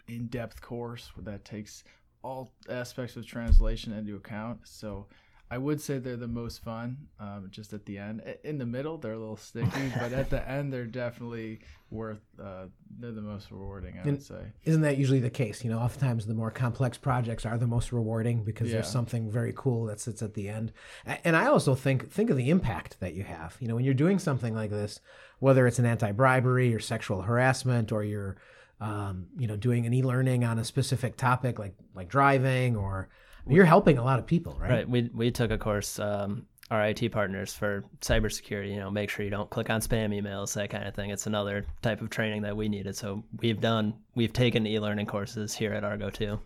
in-depth 0.07 0.61
course 0.61 1.11
that 1.17 1.43
takes 1.43 1.83
all 2.23 2.53
aspects 2.69 3.15
of 3.17 3.25
translation 3.25 3.93
into 3.93 4.15
account. 4.15 4.59
So 4.63 5.07
I 5.49 5.57
would 5.57 5.79
say 5.79 5.97
they're 5.97 6.17
the 6.17 6.27
most 6.27 6.61
fun. 6.61 6.97
Um, 7.19 7.47
just 7.49 7.71
at 7.71 7.85
the 7.85 7.97
end, 7.97 8.21
in 8.43 8.57
the 8.57 8.65
middle, 8.65 8.97
they're 8.97 9.13
a 9.13 9.17
little 9.19 9.37
sticky, 9.37 9.91
but 9.99 10.11
at 10.11 10.29
the 10.29 10.47
end, 10.49 10.73
they're 10.73 10.85
definitely 10.85 11.59
worth. 11.89 12.19
Uh, 12.41 12.65
they're 12.99 13.13
the 13.13 13.21
most 13.21 13.49
rewarding. 13.49 13.95
I 13.95 14.01
And- 14.01 14.11
would 14.11 14.23
say. 14.23 14.51
Isn't 14.65 14.81
that 14.81 14.97
usually 14.97 15.21
the 15.21 15.29
case? 15.29 15.63
You 15.63 15.69
know, 15.69 15.79
oftentimes 15.79 16.25
the 16.25 16.33
more 16.33 16.51
complex 16.51 16.97
projects 16.97 17.45
are 17.45 17.57
the 17.57 17.67
most 17.67 17.93
rewarding 17.93 18.43
because 18.43 18.69
there's 18.69 18.89
something 18.89 19.31
very 19.31 19.53
cool 19.55 19.85
that 19.85 20.01
sits 20.01 20.21
at 20.21 20.33
the 20.33 20.49
end. 20.49 20.73
And 21.05 21.35
I 21.35 21.45
also 21.47 21.75
think 21.75 22.11
think 22.11 22.29
of 22.29 22.35
the 22.35 22.49
impact 22.49 22.99
that 22.99 23.13
you 23.13 23.23
have. 23.23 23.55
You 23.61 23.69
know, 23.69 23.75
when 23.75 23.85
you're 23.85 23.93
doing 23.93 24.19
something 24.19 24.53
like 24.53 24.69
this, 24.69 24.99
whether 25.39 25.65
it's 25.65 25.79
an 25.79 25.85
anti-bribery 25.85 26.73
or 26.75 26.79
sexual 26.79 27.21
harassment, 27.21 27.91
or 27.93 28.03
you're, 28.03 28.35
um, 28.81 29.27
you 29.37 29.47
know, 29.47 29.55
doing 29.55 29.85
an 29.85 29.93
e-learning 29.93 30.43
on 30.43 30.59
a 30.59 30.65
specific 30.65 31.15
topic 31.15 31.57
like 31.57 31.75
like 31.95 32.09
driving, 32.09 32.75
or 32.75 33.07
you're 33.49 33.65
helping 33.65 33.97
a 33.97 34.03
lot 34.03 34.19
of 34.19 34.25
people, 34.25 34.57
right? 34.59 34.69
Right. 34.69 34.89
We 34.89 35.09
we 35.13 35.31
took 35.31 35.51
a 35.51 35.57
course, 35.57 35.99
um, 35.99 36.45
our 36.69 36.85
IT 36.87 37.11
partners 37.11 37.53
for 37.53 37.83
cybersecurity. 38.01 38.71
You 38.71 38.79
know, 38.79 38.91
make 38.91 39.09
sure 39.09 39.23
you 39.23 39.31
don't 39.31 39.49
click 39.49 39.69
on 39.69 39.81
spam 39.81 40.09
emails, 40.09 40.53
that 40.53 40.69
kind 40.69 40.87
of 40.87 40.93
thing. 40.93 41.09
It's 41.09 41.27
another 41.27 41.65
type 41.81 42.01
of 42.01 42.09
training 42.09 42.41
that 42.43 42.55
we 42.55 42.67
needed. 42.69 42.95
So 42.95 43.23
we've 43.39 43.61
done, 43.61 43.93
we've 44.15 44.33
taken 44.33 44.67
e-learning 44.67 45.05
courses 45.05 45.53
here 45.53 45.73
at 45.73 45.83
Argo 45.83 46.09
too. 46.09 46.39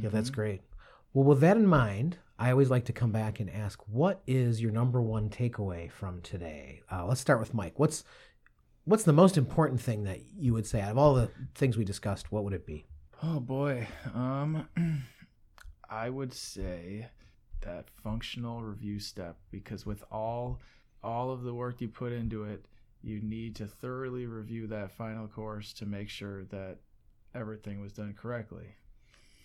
Yeah, 0.00 0.08
that's 0.08 0.30
great. 0.30 0.62
Well, 1.12 1.24
with 1.24 1.40
that 1.40 1.56
in 1.56 1.66
mind, 1.66 2.18
I 2.38 2.50
always 2.50 2.70
like 2.70 2.84
to 2.86 2.92
come 2.92 3.12
back 3.12 3.40
and 3.40 3.48
ask, 3.48 3.80
what 3.86 4.22
is 4.26 4.60
your 4.60 4.72
number 4.72 5.00
one 5.00 5.30
takeaway 5.30 5.90
from 5.90 6.20
today? 6.22 6.82
Uh, 6.90 7.06
let's 7.06 7.20
start 7.20 7.40
with 7.40 7.54
Mike. 7.54 7.78
What's 7.78 8.04
what's 8.84 9.04
the 9.04 9.12
most 9.12 9.36
important 9.36 9.80
thing 9.80 10.04
that 10.04 10.20
you 10.38 10.52
would 10.52 10.66
say 10.66 10.80
out 10.80 10.90
of 10.92 10.98
all 10.98 11.14
the 11.14 11.30
things 11.54 11.76
we 11.76 11.84
discussed? 11.84 12.30
What 12.30 12.44
would 12.44 12.52
it 12.52 12.66
be? 12.66 12.86
Oh 13.22 13.40
boy. 13.40 13.86
Um 14.14 14.68
I 15.90 16.10
would 16.10 16.32
say 16.32 17.08
that 17.62 17.88
functional 18.02 18.62
review 18.62 18.98
step 18.98 19.36
because 19.50 19.86
with 19.86 20.04
all 20.10 20.60
all 21.02 21.30
of 21.30 21.42
the 21.42 21.54
work 21.54 21.80
you 21.80 21.88
put 21.88 22.12
into 22.12 22.44
it, 22.44 22.64
you 23.02 23.20
need 23.20 23.54
to 23.56 23.66
thoroughly 23.66 24.26
review 24.26 24.66
that 24.66 24.90
final 24.90 25.28
course 25.28 25.72
to 25.74 25.86
make 25.86 26.08
sure 26.08 26.44
that 26.46 26.78
everything 27.34 27.80
was 27.80 27.92
done 27.92 28.14
correctly. 28.20 28.74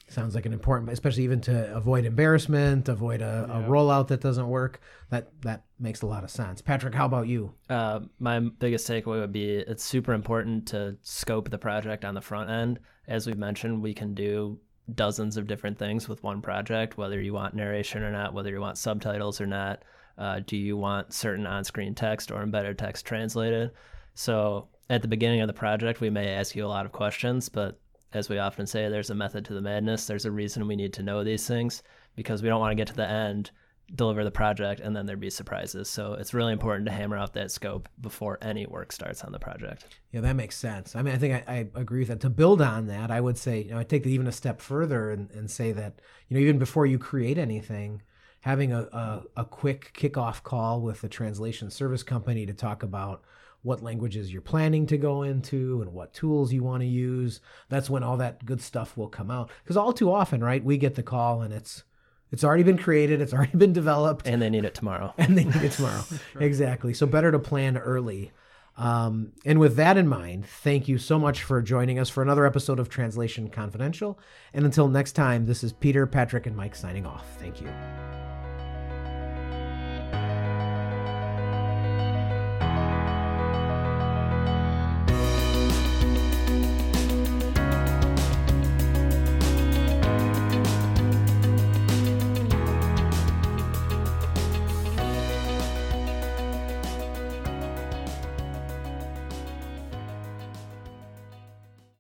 Sounds 0.08 0.36
like 0.36 0.46
an 0.46 0.52
important, 0.52 0.92
especially 0.92 1.24
even 1.24 1.40
to 1.42 1.74
avoid 1.74 2.04
embarrassment, 2.04 2.90
avoid 2.90 3.22
a, 3.22 3.48
a 3.50 3.70
rollout 3.70 4.08
that 4.08 4.20
doesn't 4.20 4.48
work. 4.48 4.82
That 5.10 5.32
that 5.44 5.64
makes 5.80 6.02
a 6.02 6.06
lot 6.06 6.24
of 6.26 6.32
sense. 6.32 6.62
Patrick, 6.62 6.94
how 6.94 7.06
about 7.06 7.28
you? 7.28 7.54
Uh, 7.70 8.02
my 8.20 8.40
biggest 8.40 8.90
takeaway 8.90 9.22
would 9.22 9.32
be 9.32 9.56
it's 9.56 9.86
super 9.86 10.12
important 10.12 10.68
to 10.70 10.98
scope 11.02 11.50
the 11.50 11.58
project 11.58 12.04
on 12.04 12.14
the 12.14 12.22
front 12.22 12.50
end. 12.50 12.80
As 13.08 13.26
we've 13.26 13.38
mentioned, 13.38 13.82
we 13.82 13.94
can 13.94 14.14
do 14.14 14.60
dozens 14.94 15.38
of 15.38 15.48
different 15.48 15.78
things 15.78 16.08
with 16.08 16.24
one 16.24 16.42
project, 16.42 16.98
whether 16.98 17.22
you 17.22 17.34
want 17.34 17.56
narration 17.56 18.04
or 18.04 18.12
not, 18.12 18.34
whether 18.34 18.50
you 18.50 18.60
want 18.60 18.78
subtitles 18.78 19.40
or 19.40 19.48
not. 19.48 19.84
Uh, 20.18 20.42
do 20.46 20.58
you 20.58 20.78
want 20.78 21.14
certain 21.14 21.48
on 21.48 21.64
screen 21.64 21.96
text 21.96 22.32
or 22.32 22.44
embedded 22.44 22.78
text 22.78 23.06
translated? 23.06 23.72
So 24.14 24.68
at 24.90 25.02
the 25.02 25.08
beginning 25.08 25.42
of 25.42 25.48
the 25.48 25.54
project, 25.54 26.02
we 26.02 26.10
may 26.10 26.30
ask 26.30 26.56
you 26.56 26.66
a 26.66 26.68
lot 26.68 26.86
of 26.86 26.92
questions, 26.92 27.50
but 27.50 27.80
as 28.14 28.28
we 28.28 28.38
often 28.38 28.68
say, 28.68 28.90
there's 28.90 29.10
a 29.10 29.16
method 29.16 29.46
to 29.46 29.54
the 29.54 29.62
madness. 29.62 30.06
There's 30.06 30.26
a 30.26 30.32
reason 30.32 30.68
we 30.68 30.76
need 30.76 30.94
to 30.94 31.04
know 31.04 31.24
these 31.24 31.48
things 31.48 31.82
because 32.16 32.44
we 32.44 32.50
don't 32.50 32.60
want 32.60 32.72
to 32.72 32.76
get 32.76 32.88
to 32.88 32.96
the 32.96 33.10
end 33.10 33.52
deliver 33.94 34.24
the 34.24 34.32
project 34.32 34.80
and 34.80 34.96
then 34.96 35.06
there'd 35.06 35.20
be 35.20 35.30
surprises. 35.30 35.90
So 35.90 36.14
it's 36.14 36.34
really 36.34 36.54
important 36.54 36.86
to 36.88 36.92
hammer 36.92 37.18
out 37.18 37.34
that 37.34 37.52
scope 37.52 37.90
before 38.00 38.38
any 38.42 38.66
work 38.66 38.92
starts 38.92 39.24
on 39.24 39.32
the 39.32 39.40
project. 39.40 39.86
Yeah, 40.12 40.22
that 40.22 40.36
makes 40.36 40.58
sense. 40.58 40.96
I 40.96 41.02
mean, 41.02 41.14
I 41.14 41.18
think 41.18 41.34
I, 41.48 41.68
I 41.76 41.80
agree 41.80 42.00
with 42.00 42.10
that. 42.10 42.22
To 42.22 42.30
build 42.30 42.62
on 42.62 42.88
that, 42.88 43.12
I 43.12 43.20
would 43.20 43.38
say, 43.38 43.62
you 43.62 43.72
know, 43.72 43.80
I 43.80 43.84
take 43.84 44.06
it 44.06 44.10
even 44.10 44.28
a 44.28 44.32
step 44.32 44.62
further 44.62 45.12
and, 45.12 45.30
and 45.32 45.50
say 45.50 45.72
that, 45.74 46.00
you 46.28 46.38
know, 46.38 46.42
even 46.42 46.58
before 46.58 46.86
you 46.86 46.98
create 46.98 47.38
anything, 47.38 48.02
having 48.42 48.72
a, 48.72 48.82
a, 48.82 49.24
a 49.38 49.46
quick 49.46 49.92
kickoff 49.98 50.44
call 50.44 50.82
with 50.82 51.02
the 51.02 51.10
translation 51.10 51.70
service 51.70 52.04
company 52.04 52.46
to 52.46 52.54
talk 52.54 52.84
about 52.84 53.24
what 53.64 53.84
languages 53.84 54.34
you're 54.34 54.42
planning 54.42 54.88
to 54.88 54.98
go 54.98 55.22
into 55.22 55.82
and 55.82 55.94
what 55.94 56.14
tools 56.14 56.52
you 56.52 56.64
want 56.64 56.82
to 56.82 56.88
use. 56.88 57.42
That's 57.70 57.90
when 57.90 58.04
all 58.04 58.18
that 58.18 58.46
good 58.46 58.62
stuff 58.62 58.98
will 58.98 59.10
come 59.10 59.30
out. 59.30 59.52
Because 59.64 59.78
all 59.78 59.94
too 59.94 60.12
often, 60.12 60.44
right, 60.44 60.64
we 60.64 60.78
get 60.78 60.96
the 60.96 61.04
call 61.04 61.42
and 61.44 61.54
it's 61.54 61.84
it's 62.32 62.44
already 62.44 62.64
been 62.64 62.78
created, 62.78 63.22
it's 63.22 63.34
already 63.34 63.58
been 63.58 63.74
developed, 63.74 64.28
And 64.28 64.42
they 64.42 64.50
need 64.50 64.66
it 64.66 64.74
tomorrow. 64.74 65.14
and 65.18 65.38
they 65.38 65.44
need 65.44 65.56
it 65.64 65.72
tomorrow. 65.74 66.04
Exactly. 66.40 66.94
So 66.94 67.06
better 67.06 67.32
to 67.32 67.40
plan 67.40 67.78
early. 67.78 68.32
Um, 68.78 69.34
and 69.46 69.60
with 69.60 69.76
that 69.76 69.98
in 69.98 70.08
mind, 70.08 70.46
thank 70.46 70.88
you 70.88 70.98
so 70.98 71.20
much 71.20 71.44
for 71.44 71.62
joining 71.62 72.00
us 72.00 72.10
for 72.10 72.24
another 72.24 72.46
episode 72.46 72.80
of 72.80 72.90
Translation 72.90 73.50
Confidential. 73.50 74.18
And 74.54 74.66
until 74.66 74.88
next 74.88 75.12
time, 75.12 75.46
this 75.46 75.64
is 75.64 75.74
Peter, 75.74 76.08
Patrick, 76.08 76.48
and 76.48 76.56
Mike 76.56 76.76
signing 76.76 77.06
off. 77.06 77.26
Thank 77.38 77.62
you. 77.62 78.21